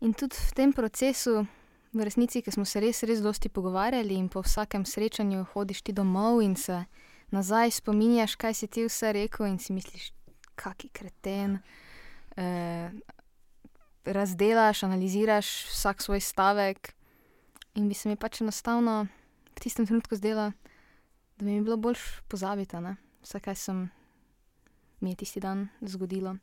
[0.00, 1.46] In tudi v tem procesu,
[1.96, 5.92] v resnici, ki smo se res, res dosti pogovarjali, in po vsakem srečanju hodiš ti
[5.96, 6.84] domov in se
[7.32, 10.12] nazaj spominjaš, kaj si ti vse rekel, in si misliš,
[10.52, 11.58] kaki kreten.
[12.36, 12.92] Eh,
[14.04, 16.92] razdelaš, analiziraš vsak svoj stavek,
[17.74, 19.08] in bi se mi pač enostavno
[19.56, 20.52] v tistem trenutku zdelo,
[21.36, 22.76] da bi mi bilo bolj pozabiti,
[23.26, 23.88] vse, kaj sem
[25.02, 26.36] mi tisti dan zgodilo.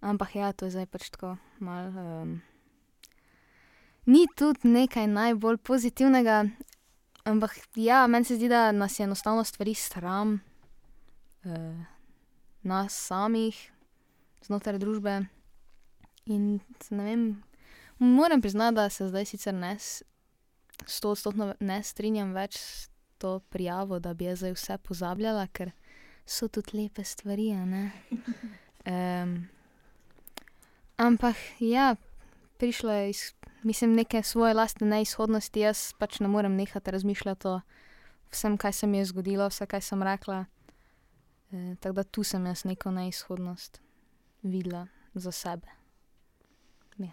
[0.00, 1.92] Ampak ja, to je zdaj pač tako malo.
[1.92, 2.40] Um,
[4.06, 6.46] ni tudi nekaj najbolj pozitivnega,
[7.28, 10.38] ampak ja, meni se zdi, da nas je enostavno stvari sram,
[11.44, 11.76] uh,
[12.62, 13.58] nas samih,
[14.46, 15.20] znotraj družbe.
[16.28, 17.24] In ne vem,
[17.98, 19.76] moram priznati, da se zdaj sicer ne,
[20.86, 25.72] sto odstotno ne strinjam več s to prijavo, da bi jaz zdaj vse pozabljala, ker
[26.28, 27.50] so tudi lepe stvari.
[27.52, 29.48] Um,
[30.96, 31.96] ampak ja,
[32.58, 37.60] prišlo je iz, mislim, neke svoje lastne neizhodnosti, jaz pač ne morem nehati razmišljati o
[38.30, 40.44] vsem, kaj se mi je zgodilo, vse, kaj sem rekla.
[41.52, 43.80] E, tako da tu sem jaz neko neizhodnost
[44.42, 45.66] videla za sebe.
[46.98, 47.12] Ja.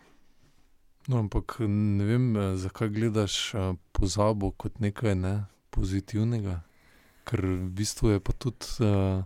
[1.08, 6.62] No, ampak ne vem, eh, zakaj gledaš eh, pozabo kot nekaj ne, pozitivnega,
[7.26, 9.26] ker v bistvu je pa tudi uh,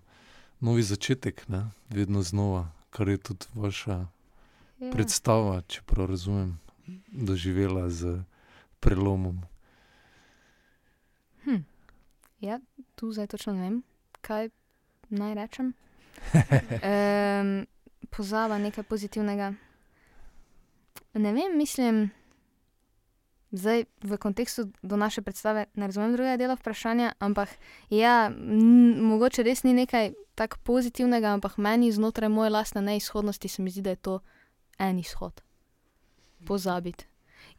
[0.60, 4.08] novi začetek, ne, vedno znova, kar je tudi vaša
[4.80, 4.94] Ja.
[4.96, 6.54] predstava, če prav razumem,
[7.12, 8.22] doživela z
[8.80, 9.42] prelomom.
[11.44, 11.66] Hm.
[12.40, 12.60] Ja,
[12.96, 13.82] tu zdaj točno ne vem,
[14.22, 14.50] kaj
[15.10, 15.74] naj rečem.
[16.80, 17.68] Um,
[18.12, 19.54] pozaba nekaj pozitivnega.
[21.14, 22.10] Ne vem, mislim,
[23.52, 27.50] zdaj v kontekstu do naše predstave ne razumem drugega dela vprašanja, ampak
[27.90, 28.32] ja,
[29.02, 33.82] mogoče res ni nekaj tako pozitivnega, ampak meni znotraj moje lastne neizhodnosti se mi zdi,
[33.82, 34.20] da je to
[34.80, 35.42] en izhod.
[36.46, 37.06] Pozabiti.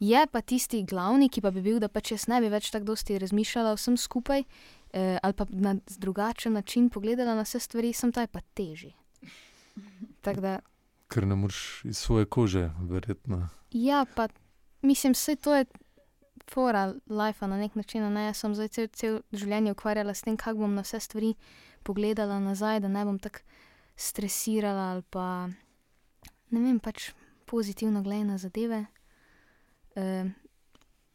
[0.00, 2.92] Je pa tisti glavni, ki pa bi bil, da pač jaz ne bi več tako
[2.92, 4.44] dosti razmišljala vsem skupaj,
[4.92, 8.94] eh, ali pa na drugačen način pogledala na vse stvari, sem ta je pa težji.
[11.10, 13.48] Ker ne moreš iz svoje kože, verjetno.
[13.72, 14.28] ja, pa
[14.82, 15.64] mislim, vse to je
[16.50, 18.12] fora life na nek način.
[18.12, 18.24] Ne?
[18.24, 21.34] Jaz sem zdaj cel, cel življenje ukvarjala s tem, kako bom na vse stvari
[21.82, 23.44] pogledala nazaj, da ne bom tako
[23.96, 25.48] stresirala ali pa
[26.50, 27.12] ne vem, pač
[27.46, 28.84] pozitivno gledala na zadeve.
[29.94, 30.34] Um,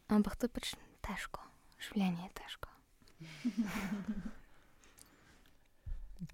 [0.08, 0.72] ampak to je pač
[1.04, 1.42] težko,
[1.88, 2.68] življenje je težko.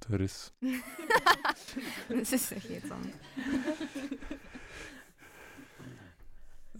[0.02, 0.36] To je res.
[2.30, 3.02] Se se hecam.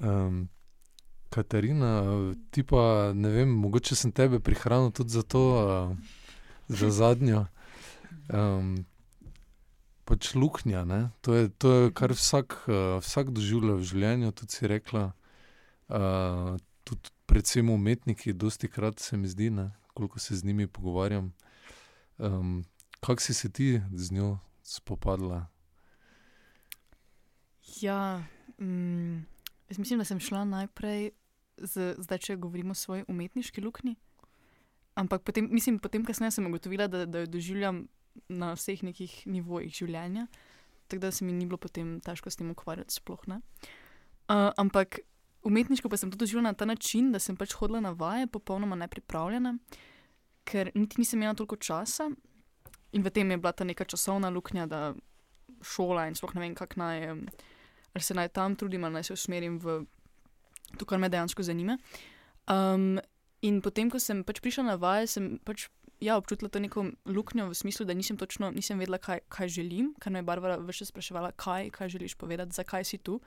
[0.03, 0.49] Um,
[1.33, 2.03] Katarina,
[2.51, 5.97] ti pa ne vem, mogoče sem tebe prihranil tudi za to, uh,
[6.69, 7.47] za zadnjo.
[8.29, 8.85] Um,
[10.05, 10.85] pač luknja,
[11.25, 15.13] to je, to je kar vsak, uh, vsak doživlja v življenju, tudi si rekla.
[15.89, 19.71] Uh, tudi predvsem umetniki, dosti krat se mi zdi, ne?
[19.95, 21.33] koliko se z njimi pogovarjam.
[22.19, 22.65] Um,
[23.01, 25.47] Kako si se ti z njo spopadla?
[27.81, 28.23] Ja,
[28.59, 29.27] mm,
[29.73, 31.11] jaz mislim, da sem šla najprej,
[31.57, 33.97] z, zdaj če govorimo o svoji umetniški luknji.
[34.95, 37.87] Ampak potem, mislim, potem kasneje sem ugotovila, da, da jo doživljam
[38.29, 40.27] na vseh nekih nivojih življenja,
[40.89, 42.93] tako da se mi ni bilo potem težko s tem ukvarjati.
[42.99, 43.41] Sploh, ne.
[44.29, 45.01] uh, ampak
[45.43, 48.77] umetniško pa sem to doživljala na ta način, da sem pač hodila na vaje, popolnoma
[48.77, 49.57] nepripravljena,
[50.45, 52.11] ker niti nisem imela toliko časa.
[52.93, 54.93] In v tem je bila ta neka časovna luknja, da
[55.65, 57.25] šola in sploh ne vem, kako naj, em,
[57.95, 59.85] ali se naj tam trudim, ali naj se usmerim v
[60.79, 61.79] to, kar me dejansko zanima.
[62.51, 63.01] Um,
[63.43, 65.69] in potem, ko sem pač prišla na vaje, sem pač
[66.03, 69.93] ja, občutila to neko luknjo v smislu, da nisem točno nisem vedela, kaj, kaj želim,
[70.01, 73.21] ker me je Barbara več spraševala, kaj, kaj želiš povedati, zakaj si tu.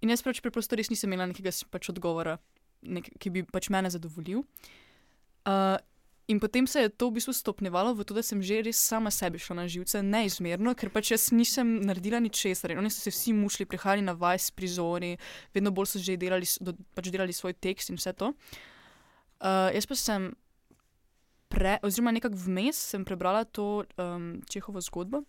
[0.00, 2.38] In jaz pač preprosto res nisem imela nekega pač odgovora,
[2.82, 4.42] nek, ki bi pač mene zadovoljil.
[5.46, 5.76] Uh,
[6.30, 9.10] In potem se je to v bistvu stopnjevalo v to, da sem že res sama
[9.10, 12.76] sebi šla na živce, neizmerno, ker pač jaz nisem naredila ničesar.
[12.78, 15.16] Oni so se vsi mušli, prihajali na vaj s prizori,
[15.50, 18.30] vedno bolj so že delali, do, pač delali svoj tekst in vse to.
[19.42, 20.30] Uh, jaz pa sem,
[21.50, 25.24] pre, oziroma nekako vmes, sem prebrala to um, Čehovo zgodbo,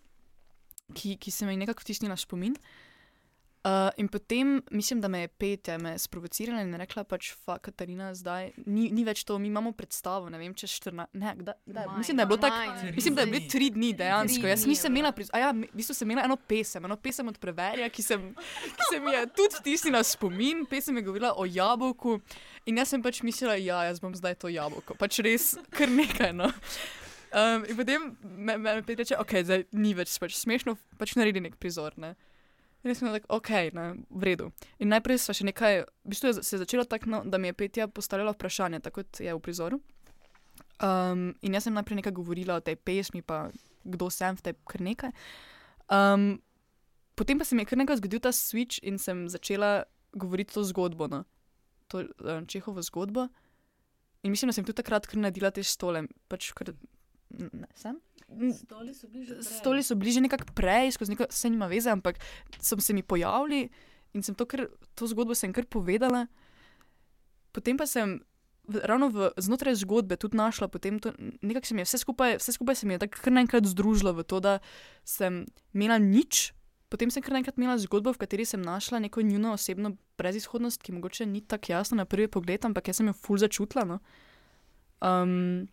[0.94, 2.54] ki, ki se mi je nekako vtisnila v spomin.
[2.54, 2.91] Uh,
[3.96, 8.50] in potem mislim, da me je Petja me sprovocirala in rekla, pač, fa, Katarina, zdaj
[8.66, 11.98] ni, ni več to, mi imamo predstavo, ne vem, čez 14, ne, kdaj, kdaj, Maj,
[11.98, 12.56] mislim, da je bilo tako.
[12.56, 12.92] maj.
[12.96, 14.40] Mislim, da je bilo tri dni dejansko.
[14.42, 15.30] Tri Jaz nisem imela, priz...
[15.32, 18.24] a ja, v bistvu sem imela eno pesem, eno pesem od Preverja, ki, sem,
[18.64, 20.66] ki se mi je tudi vtisnila v spomin.
[20.66, 22.18] Pesem je govorila o jabolku
[22.66, 24.98] in jaz sem pač mislila, ja, jaz bom zdaj to jabolko.
[24.98, 26.34] Pač res kar nekaj.
[26.34, 26.50] No.
[27.32, 31.46] Um, in potem me, me, me reče, ok, zdaj ni več pač smešno, pač naredi
[31.46, 31.94] nek prizor.
[31.96, 32.16] Ne.
[32.82, 34.48] In jaz sem tako, ok, ne, v redu.
[34.82, 37.52] In najprej sva še nekaj, v bistvu je se je začelo tako, no, da mi
[37.52, 39.78] je Petja postavljala vprašanje, tako kot je v prizoru.
[40.82, 43.46] Um, in jaz sem najprej nekaj govorila o tej pesmi, pa
[43.86, 45.14] kdo sem v tej kar nekaj.
[45.86, 46.42] Um,
[47.14, 49.84] potem pa se mi je kar nekaj zgodil ta switch in sem začela
[50.18, 51.22] govoriti to zgodbo, no.
[51.86, 53.28] to um, Čehovo zgodbo.
[54.22, 56.74] In mislim, da sem tudi takrat kar naredila te stole, pač kar
[57.74, 58.00] sem.
[58.56, 59.42] Stoli so bliže.
[59.44, 62.20] Stoli so bliže nekako prej, skozi neko, vse nima veze, ampak
[62.60, 63.68] so se mi pojavili
[64.12, 66.26] in sem to, kar, to zgodbo sem kar povedala.
[67.52, 68.20] Potem pa sem
[68.68, 72.36] v, ravno v, znotraj zgodbe tudi našla, potem to, nekako se mi je vse skupaj,
[72.40, 74.58] vse skupaj se mi je tako kar naenkrat združilo v to, da
[75.04, 76.52] sem imela nič.
[76.92, 80.92] Potem sem kar naenkrat imela zgodbo, v kateri sem našla neko njuno osebno brezizhodnost, ki
[80.92, 83.84] mogoče ni tako jasna na prvi pogled, ampak jaz sem jo ful začutila.
[83.88, 83.98] No?
[85.00, 85.68] Um,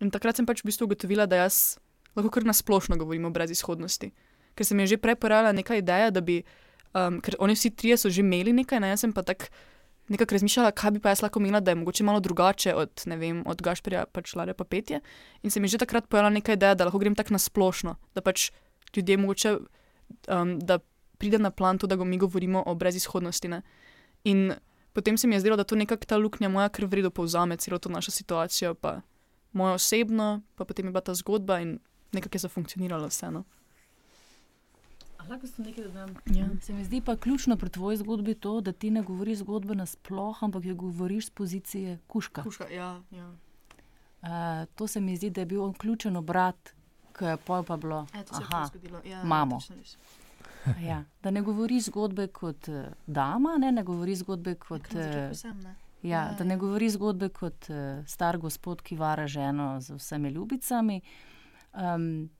[0.00, 1.78] in takrat sem pač v bistvu ugotovila, da jaz
[2.16, 4.10] lahko kar nasplošno govorim o brezizhodnosti.
[4.54, 6.42] Ker se mi je že prej porajala neka ideja, da bi,
[6.94, 8.94] um, ker oni vsi trije so že imeli nekaj, ne?
[8.94, 9.50] jaz sem pa tako
[10.08, 13.16] nekako razmišljala, kaj bi pa jaz lahko imela, da je mogoče malo drugače od, ne
[13.16, 15.00] vem, od Gašperja pač Lare pa petje.
[15.42, 18.24] In se mi je že takrat pojavila neka ideja, da lahko grem tako nasplošno, da
[18.24, 18.50] pač
[18.96, 19.56] ljudje mogoče,
[20.32, 20.78] um, da
[21.18, 23.48] pride na plan to, da go mi govorimo o brezizhodnosti.
[23.48, 23.62] Ne?
[24.24, 24.54] In
[24.92, 27.78] potem se mi je zdelo, da to nekako ta luknja moja krv vredo povzame celo
[27.78, 29.00] to našo situacijo, pa
[29.52, 31.78] mojo osebno, pa potem je bila ta zgodba in
[32.12, 33.44] nekako je zafunkcioniralo vseeno.
[35.28, 36.14] Lahko sem nekaj dodam.
[36.26, 36.46] Ja.
[36.62, 40.42] Se mi zdi pa ključno pri tvoji zgodbi to, da ti ne govoriš zgodbe nasploh,
[40.42, 42.42] ampak jo govoriš z pozicije kuška.
[42.42, 43.28] Kuška, ja, ja.
[44.22, 44.28] Uh,
[44.74, 46.72] to se mi zdi, da je bil on ključen obrat,
[47.18, 48.06] ki je pol pa bilo.
[48.14, 49.00] E, to se je Aha, pa zgodilo.
[49.04, 49.96] Ja, točno res.
[50.88, 51.04] ja.
[51.22, 54.92] Da ne govoriš zgodbe kot uh, dama, ne, ne govoriš zgodbe kot.
[54.94, 55.30] Ja,
[56.02, 56.48] Ja, da ja.
[56.48, 61.00] ne govoriš zgodbe kot uh, star gospod, ki vara ženo z vsemi ljubicami.
[61.74, 62.30] Um,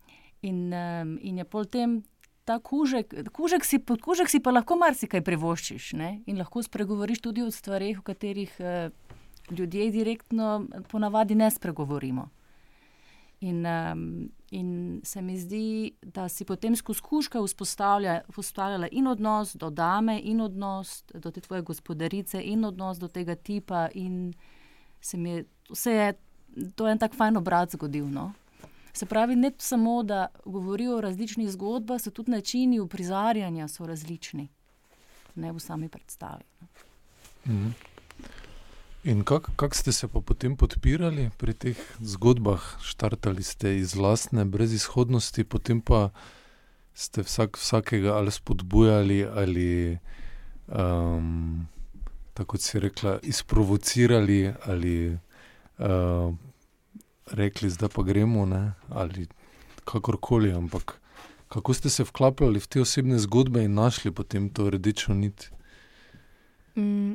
[0.43, 2.03] in, um, in je pol tem.
[2.45, 6.23] Ta kužek, kužek, si, pod kužek si pa lahko marsikaj privoščiš ne?
[6.27, 8.89] in lahko spregovoriš tudi o stvarih, o katerih eh,
[9.53, 12.31] ljudje direktno ponavadi ne spregovorimo.
[13.41, 19.55] In, um, in se mi zdi, da si potem skozi kužka vzpostavlja, vzpostavljala in odnos
[19.55, 23.89] do dame, in odnos do te tvoje gospodarice, in odnos do tega tipa.
[23.95, 24.33] In
[25.01, 26.13] se mi je, se je,
[26.75, 28.09] to je en tak fajn obrat zgodil.
[28.11, 28.33] No?
[28.93, 34.49] Se pravi, ne samo, da govorijo o različnih zgodbah, so tudi načini uprizarjanja različni,
[35.35, 36.45] ne v sami predstavi.
[36.61, 36.67] no.
[37.47, 37.98] Mhm.
[39.05, 42.59] In kako kak ste se pa potem podpirali pri teh zgodbah?
[42.83, 46.11] Štartali ste iz lastne brezizhodnosti, potem pa
[46.99, 49.99] ste vsak, vsakega ali spodbujali ali,
[50.67, 51.69] um,
[52.35, 55.15] tako kot si rekla, izprovocirali ali
[55.79, 56.35] uh,
[57.31, 58.75] rekli, zdaj pa gremo, ne?
[58.91, 59.29] ali
[59.85, 60.53] kakorkoli.
[60.53, 60.99] Ampak
[61.49, 65.51] kako ste se vklapljali v te osebne zgodbe in našli potem to rdečo nit?
[66.75, 67.15] Mm,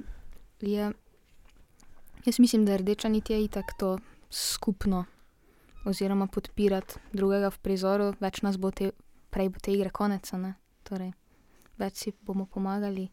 [0.62, 0.92] je,
[2.26, 3.98] jaz mislim, da rdeča nit je itak to
[4.32, 5.06] skupno,
[5.86, 8.92] oziroma podpirati drugega v prizoru, več nas bo te,
[9.30, 10.32] prej bo te igre konec,
[10.84, 11.14] torej
[11.80, 13.10] več si bomo pomagali,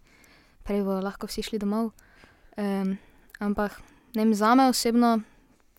[0.67, 1.93] prej bodo lahko vsi šli domov.
[2.61, 2.97] Um,
[3.41, 3.81] ampak
[4.15, 5.21] ne vem, za me osebno,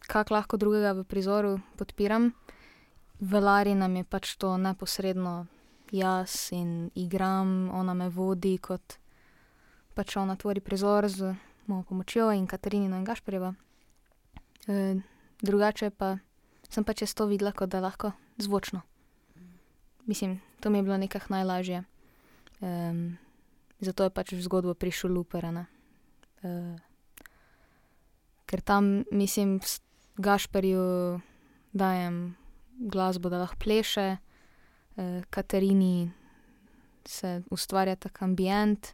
[0.08, 2.32] kako lahko drugega v prizoru podpiram,
[3.22, 5.46] v Lari nam je pač to neposredno
[5.94, 8.98] jaz in igram, ona me vodi kot
[9.94, 11.36] pač ona tvori prizor z
[11.68, 13.54] mojo pomočjo in Katarinino in Gašperjeva.
[14.68, 14.96] E,
[15.42, 16.18] drugače pa
[16.70, 18.82] sem pač jaz to videla, da lahko zvočno.
[20.06, 21.84] Mislim, to mi je bilo nekako najlažje.
[22.62, 23.18] Um,
[23.80, 25.46] zato je pač v zgodbo prišel Luper.
[25.46, 25.66] a ne.
[26.44, 26.50] E,
[28.46, 29.82] ker tam, mislim, s
[30.18, 31.20] Gašperju
[31.74, 32.36] dajem
[32.80, 34.18] glasbo, da lahko pleše,
[34.98, 36.12] e, Katarini
[37.06, 38.94] se ustvarja tak ambient.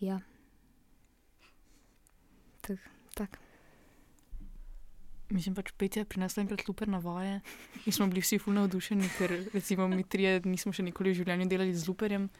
[0.00, 0.20] Ja.
[2.60, 2.78] Tak,
[3.14, 3.38] tak.
[5.28, 7.40] Mislim pač petje prineslo enkrat luper na vaje
[7.84, 11.48] in smo bili vsi fulno navdušeni, ker recimo mi trije nismo še nikoli v življenju
[11.50, 12.30] delali z luperjem.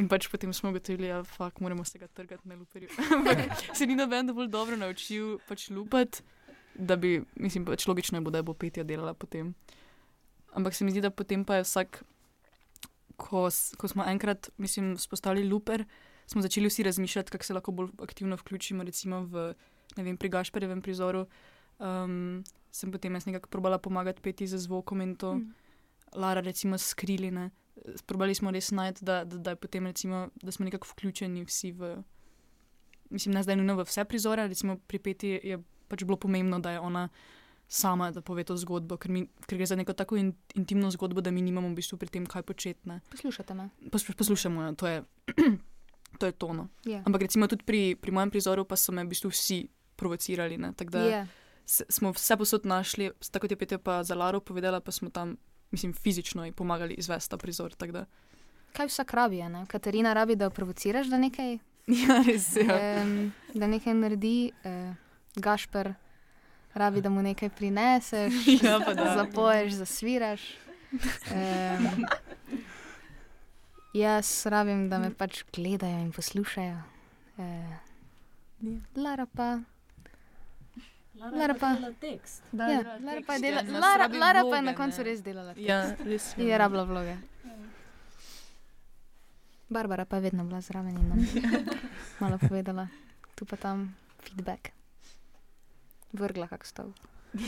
[0.00, 2.88] In pač potem smo ugotovili, da fakt, moramo se ga trgati na luperju.
[3.78, 6.22] Se ni noben dovolj dobro naučil pač lupati,
[6.74, 9.52] da bi, mislim, pač logično je, bo, da bo petja delala potem.
[10.54, 12.00] Ampak se mi zdi, da potem pa je vsak,
[13.16, 15.84] ko, ko smo enkrat, mislim, spostavili luper,
[16.26, 19.54] smo začeli vsi razmišljati, kako se lahko bolj aktivno vključimo, recimo v,
[19.96, 21.26] ne vem, pri Gašperjevem prizoru.
[21.78, 25.34] Um, sem potem jaz nekako probala pomagati peti za zvokom in to.
[25.34, 25.54] Mm.
[26.14, 27.50] Lara, recimo, skriline.
[28.06, 31.96] Probali smo res najti, da, da, da, potem, recimo, da smo nekako vključeni vsi v.
[33.10, 36.70] Mislim, ne zdaj nujno v vse prizore, recimo pri Peti je pač bilo pomembno, da
[36.70, 37.08] je ona
[37.68, 41.20] sama, da pove to zgodbo, ker, mi, ker gre za neko tako in, intimno zgodbo,
[41.20, 42.88] da mi nimamo v bistvu pri tem, kaj početi.
[42.88, 43.00] ne.
[43.10, 43.68] Poslušate me.
[43.90, 45.02] Pos, poslušamo to je,
[46.14, 46.68] to je tono.
[46.84, 47.02] Ja.
[47.02, 50.56] Ampak recimo tudi pri, pri mojem prizoru pa so me v bistvu vsi provocirali.
[50.56, 51.26] ne, Tako da Je.
[51.64, 55.10] s- smo vse posod našli, tako kot je Petja pa za Laro povedala, pa smo
[55.10, 55.36] tam,
[55.70, 57.74] mislim, fizično ji pomagali izvesti ta prizor.
[58.72, 59.38] Kaj vsak rabi?
[59.38, 59.66] Ne?
[59.66, 61.58] Katarina rabi, da jo provociraš, da nekaj,
[62.00, 62.64] ja, res je.
[62.64, 63.02] Ja.
[63.02, 64.94] um, da nekaj naredi, uh,
[65.36, 65.94] Gašper
[66.74, 68.78] rabi, da mu nekaj prineseš, Ja,
[69.16, 70.40] zapoješ, zasviraš.
[71.26, 72.06] Um,
[73.94, 76.78] Jaz rabim, da me pač gledajo in poslušajo.
[77.38, 77.76] Eh,
[78.96, 79.60] Lara pa.
[81.14, 82.42] Lara pa- dela tekst.
[82.52, 84.62] Da, Ja, da, Lara tekst, pa je, ja, dela, nas Lara, Lara pa je vloge,
[84.62, 84.76] na ne.
[84.76, 85.54] koncu res delala.
[85.54, 85.68] tekst.
[85.68, 87.16] Ja, res Je rabila vloge.
[89.70, 91.18] Barbara pa je vedno bila zraven in nam
[92.20, 92.88] malo povedala,
[93.34, 94.72] tu pa tam feedback.
[96.12, 96.92] Vrgla kak stav.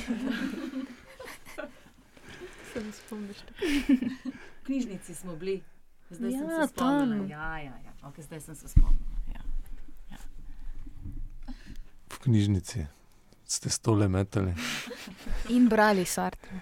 [2.66, 3.36] Se ne spomniš.
[3.59, 5.62] V knjižnici smo bili.
[6.11, 7.16] Zdaj sem Ja, se spomnila.
[7.16, 7.28] tam.
[7.28, 7.92] Ja, ja, ja.
[8.02, 9.16] Okay, zdaj sem se spomnila.
[9.28, 9.40] Ja.
[12.09, 12.86] V knjižnici
[13.44, 14.54] ste stole metali.
[15.48, 16.61] In brali Sartre.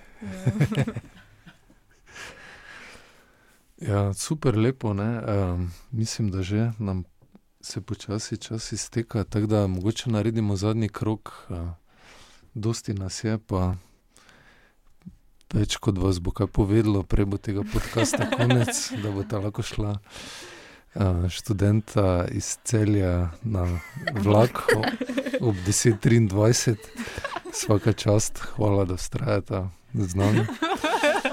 [3.78, 4.90] Ja, super lepo.
[4.90, 7.04] Um, mislim, da že nam
[7.60, 11.46] se počasi čas izteka, tako da mogoče naredimo zadnji krok.
[11.48, 11.68] Uh,
[12.54, 13.74] dosti nas je, pa
[15.54, 18.70] več kot vas bo kaj povedalo, prej bo tega podcasta konec,
[19.02, 19.96] da bo ta lahko šla.
[20.94, 23.66] Uh, študenta iz celja na
[24.14, 24.62] vlak
[25.40, 26.76] ob 10:23,
[27.50, 30.46] vsaka čast, hvala, da vztrajate z nami.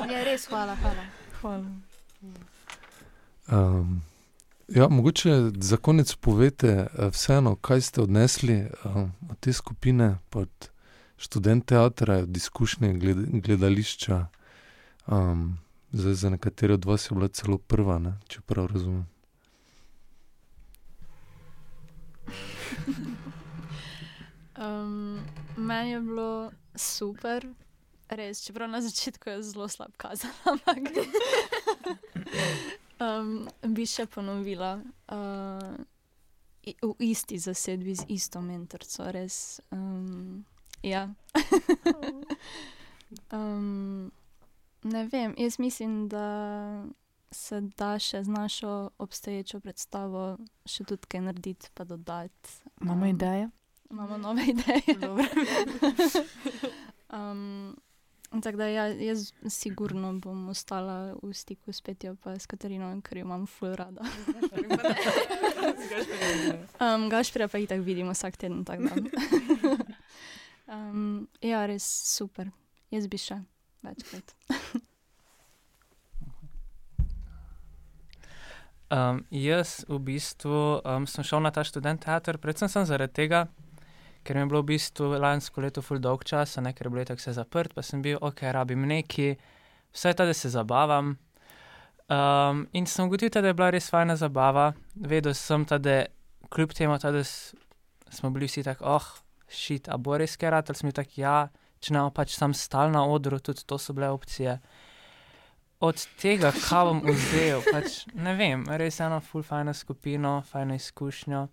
[0.09, 1.05] Ja, res hvala, hvala.
[1.41, 1.69] Hvala.
[3.51, 4.01] Um,
[4.67, 10.70] ja, mogoče za konec povete, eh, vseeno, kaj ste odnesli um, od te skupine, od
[11.21, 14.25] študent teatra, od izkušnje gled, gledališča.
[15.07, 15.57] Um,
[15.91, 19.05] zdaj, za nekatere od vas je bila celo prva, ne, če prav razumem.
[24.61, 25.19] Um,
[25.57, 27.47] meni je bilo super,
[28.09, 30.89] res, čeprav na začetku je zelo slab kazal, ampak
[32.99, 34.79] um, bi še ponovila.
[35.09, 35.81] Uh,
[36.61, 39.61] v isti zasedbi z isto mentorico, res.
[39.73, 40.45] Um,
[40.83, 41.13] ja.
[43.31, 44.11] um,
[44.83, 46.85] ne vem, jaz mislim, da
[47.31, 52.49] se da še z našo obstoječo predstavo še tudi kaj narediti, pa dodati.
[52.81, 53.49] Imamo Um, ideje?
[53.91, 54.97] Imamo nove ideje.
[54.99, 55.25] Dobro.
[57.17, 57.75] um,
[58.43, 63.17] tako da ja, jaz sigurno bom ostala v stiku s Petjo pa s Katarino, ker
[63.17, 64.03] jo imam ful rada.
[66.79, 68.65] um, Gašpira pa itak vidimo vsak teden.
[68.65, 68.95] tako da.
[70.71, 72.49] Um, ja, res super.
[72.91, 73.41] Jaz bi še
[73.85, 74.35] večkrat.
[78.91, 83.45] Um, jaz v bistvu um, sem šel na ta študent teater, predvsem sem zaradi tega,
[84.27, 87.05] ker mi je bilo v bistvu lansko leto ful dolg čas, ne, ker je bilo
[87.07, 89.29] tako vse zaprt, pa sem bil, ok, rabim neki,
[89.95, 91.15] vse ta, da se zabavam.
[92.11, 94.73] Um, in sem ugotovil, da je bila res fajna zabava.
[94.99, 96.03] Vedel sem, da
[96.51, 99.07] kljub temu, da smo bili vsi tako, oh,
[99.51, 101.35] šit, a bo res kaj rad, ali smo tako, ja,
[101.81, 104.59] če ne pač sam stal na odru, tudi to so bile opcije.
[105.81, 111.47] Od tega, kaj bom vzel, pač, ne vem, res eno full fajno skupino, fajno izkušnjo.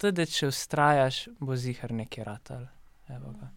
[0.00, 2.66] Tudi, če ustrajaš, bo zihar neki ratal.
[3.12, 3.50] Evo ga.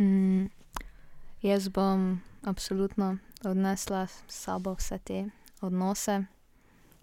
[0.00, 0.48] Mm,
[1.42, 5.24] jaz bom absolutno odnesla s sabo vse te
[5.60, 6.22] odnose.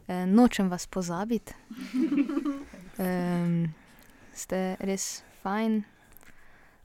[0.07, 1.53] E, nočem vas pozabiti.
[2.95, 3.73] Um,
[4.31, 5.81] ste res fajn.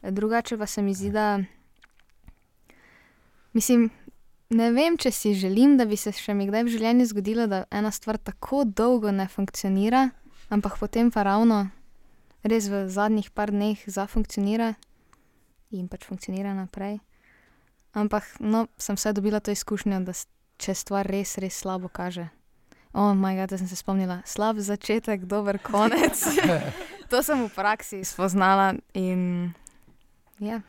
[0.03, 1.39] Drugače pa se mi zdi, da.
[3.55, 3.91] Mislim,
[4.51, 7.62] ne vem, če si želim, da bi se še mi kdaj v življenju zgodilo, da
[7.71, 10.09] ena stvar tako dolgo ne funkcionira,
[10.51, 11.68] ampak potem pa ravno
[12.43, 14.73] res v zadnjih par dneh zafunkcionira
[15.71, 16.99] in pač funkcionira naprej.
[17.95, 20.14] Ampak, no, sem vsaj dobila to izkušnjo, da
[20.59, 22.31] če stvar res, res slabo kaže.
[22.93, 26.24] O, moj bog, da sem se spomnila, slab začetek, dober konec.
[27.11, 29.53] to sem v praksi spoznala in
[30.38, 30.61] ja.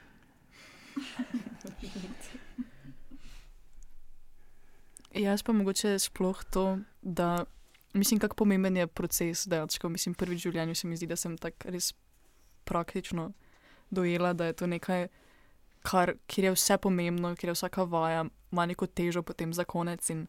[5.12, 7.46] Jaz pa mogoče sploh to, da
[7.94, 9.90] mislim, kako pomemben je proces dejansko.
[9.90, 11.92] Mislim, prvič v življenju se mi zdi, da sem tako res
[12.64, 13.32] praktično
[13.90, 15.08] dojela, da je to nekaj,
[15.82, 20.10] kar, kjer je vse pomembno, kjer je vsaka vaja, ima neko težo potem za konec.
[20.10, 20.28] In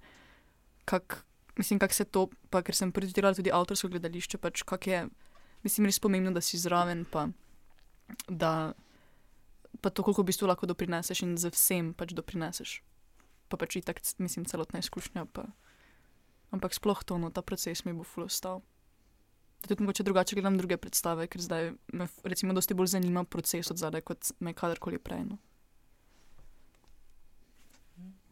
[1.58, 5.02] mislim, kako se to, pa ker sem prvič delala tudi avtorsko gledališče, pač kak je,
[5.66, 7.28] mislim, res pomembno, da si zraven, pa
[8.28, 8.72] da
[9.80, 12.82] pa to, koliko v bistvu lahko doprineseš in z vsem pač doprineseš
[13.52, 15.28] pa pač itak, mislim, celotna izkušnja.
[15.28, 15.44] Pa.
[16.56, 18.64] Ampak sploh to, no, ta proces mi bo full ostal.
[19.60, 23.70] Da Tudi mogoče drugače gledam druge predstave, ker zdaj me recimo dosti bolj zanima proces
[23.70, 25.28] od zadaj, kot me kadarkoli prej.
[25.28, 25.36] No.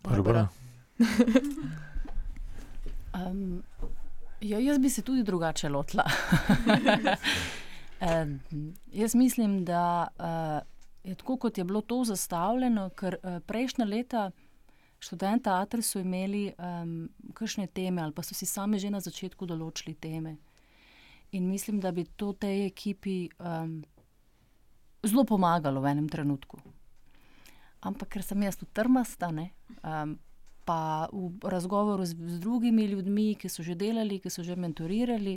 [0.02, 0.48] Barbara.
[3.14, 3.62] Um,
[4.40, 6.04] ja, jaz bi se tudi drugače lotila.
[8.06, 8.40] um,
[8.92, 14.30] jaz mislim, da uh, je tako, kot je bilo to zastavljeno, ker uh, prejšnja leta
[15.00, 19.46] študenti teatra so imeli um, kakšne teme, ali pa so si sami že na začetku
[19.46, 20.36] določili teme.
[21.32, 23.80] In mislim, da bi to tej ekipi um,
[25.06, 26.61] zelo pomagalo v enem trenutku.
[27.80, 29.50] Ampak ker sem jaz tu trmasta, ne,
[29.80, 30.18] um,
[30.70, 35.34] pa v razgovoru z, z drugimi ljudmi, ki so že delali, ki so že mentorirali,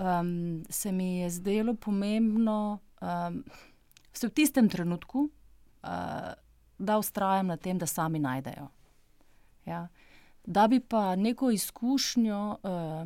[0.00, 3.44] um, se mi je zdelo pomembno, um,
[4.16, 6.32] se v tistem trenutku, uh,
[6.78, 8.70] da ustrajam na tem, da sami najdejo.
[9.68, 9.88] Ja.
[10.46, 13.04] Da bi pa neko izkušnjo uh,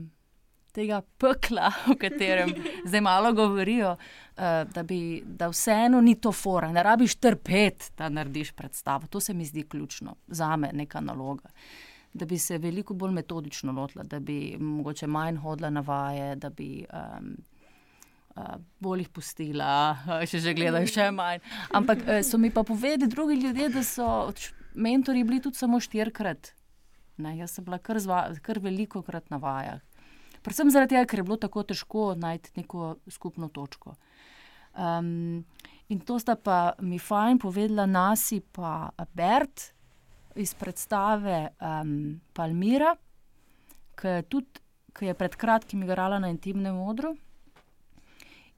[0.74, 2.52] tega pekla, o katerem
[2.84, 4.42] zdaj malo govorijo, uh,
[4.74, 9.06] da, bi, da vseeno ni to fora, ne rabiš trpeti, da narediš predstavo.
[9.06, 11.48] To se mi zdi ključno, za me neka naloga.
[12.14, 16.50] Da bi se veliko bolj metodično lotila, da bi mogoče manj hodila na vaje, da
[16.50, 17.36] bi um,
[18.36, 19.96] uh, bolj jih pustila,
[20.30, 21.42] če že gledajo še manj.
[21.74, 24.10] Ampak uh, so mi pa povedali drugi ljudje, da so
[24.74, 26.54] mentori bili tudi samo štirikrat.
[27.16, 29.82] Ne, jaz sem bila kar, zva, kar veliko krat na vajah.
[30.44, 33.94] Predvsem zaradi tega, ker je bilo tako težko najti neko skupno točko.
[34.76, 35.44] Um,
[35.88, 39.70] in to sta pa mi fajn povedala Nasi pa Bert
[40.36, 42.92] iz predstave um, Palmira,
[43.96, 44.60] ki je, tudi,
[44.92, 47.14] ki je pred kratkim igrala na intimnem odru.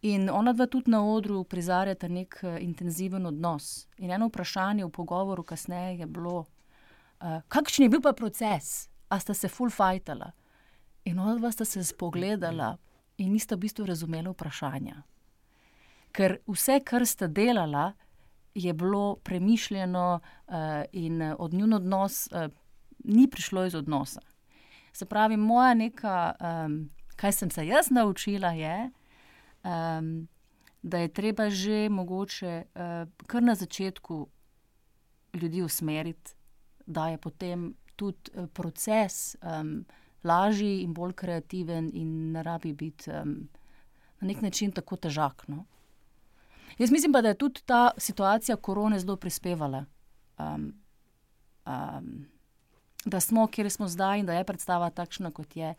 [0.02, 3.86] In ona dva tudi na odru prizarjata nek uh, intenziven odnos.
[3.98, 6.46] In eno vprašanje v pogovoru kasneje je bilo,
[7.20, 10.32] uh, kakšen je bil pa proces, a sta se full fightala.
[11.06, 12.76] In ona dva sta se spogledala
[13.16, 15.02] in nista v bistvu razumela vprašanja.
[16.12, 17.92] Ker vse, kar sta delala,
[18.54, 20.54] je bilo premišljeno uh,
[20.92, 22.48] in od njun odnos uh,
[23.04, 24.20] ni prišlo iz odnosa.
[24.92, 26.32] Se pravi, moja neka,
[27.16, 28.90] kaj sem se jaz naučila, je,
[30.82, 32.62] da je treba že mogoče
[33.26, 34.28] kar na začetku
[35.34, 36.32] ljudi usmeriti,
[36.86, 39.36] da je potem tudi proces
[40.24, 43.48] lažji in bolj kreativen, in ne rabi biti um,
[44.20, 45.44] na nek način tako težak.
[45.48, 45.64] No?
[46.78, 49.84] Jaz mislim pa, da je tudi ta situacija korone zelo prispevala.
[50.38, 50.72] Um,
[51.66, 52.26] um,
[53.06, 55.74] Da smo, kjer smo zdaj, in da je predstava takšna, kot je,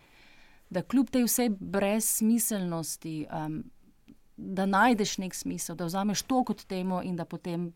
[0.69, 3.57] da kljub tej vsej brezsmiselnosti, um,
[4.37, 7.73] da najdeš nek smisel, da vzameš to kot temo in da potem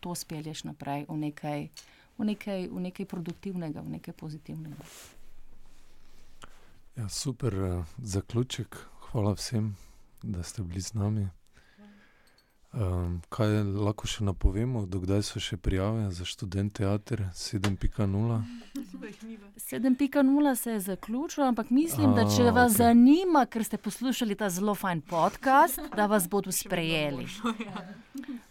[0.00, 1.68] to spelješ naprej v nekaj,
[2.18, 4.84] v nekaj, v nekaj produktivnega, v nekaj pozitivnega.
[6.96, 8.76] Ja, super uh, zaključek.
[9.10, 9.76] Hvala vsem,
[10.22, 11.28] da ste bili z nami.
[12.72, 18.40] Um, kaj lahko še napovemo, dokdaj so še prijave za študent teater 7.0?
[19.56, 22.76] 7.0 se je zaključil, ampak mislim, da če vas okay.
[22.76, 27.28] zanima, ker ste poslušali ta zelo fajn podcast, da vas bodo sprejeli.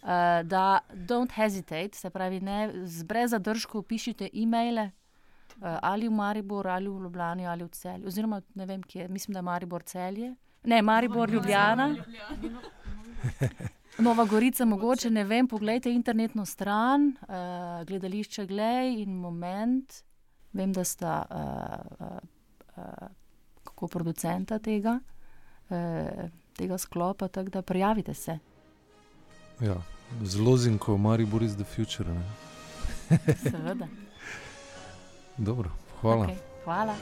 [0.06, 4.92] Uh, da, don't hesitate, se pravi, ne, brez zadržkov pišite e-maile.
[5.56, 8.08] Uh, ali v Maribor, ali v Ljubljani, ali v Celju.
[8.08, 10.36] Oziroma, ne vem, kje, mislim, da je Maribor celje.
[10.64, 11.96] Ne, Maribor, Ljubljana.
[13.98, 19.94] Nova Gorica, mogoče ne vem, pogledajte internetno stran, uh, gledališče Glej in Moment.
[20.54, 22.18] Vem, da sta uh,
[22.78, 23.08] uh,
[23.64, 25.00] kako producenta tega,
[25.70, 25.78] uh,
[26.58, 28.40] tega sklopa, tako da prijavite se.
[29.62, 29.76] Ja,
[30.24, 32.22] zelo zinko, Maribor is the future.
[33.50, 33.88] Seveda.
[35.38, 35.70] Dobro,
[36.02, 36.26] hvala.
[36.26, 36.96] Okay, hvala.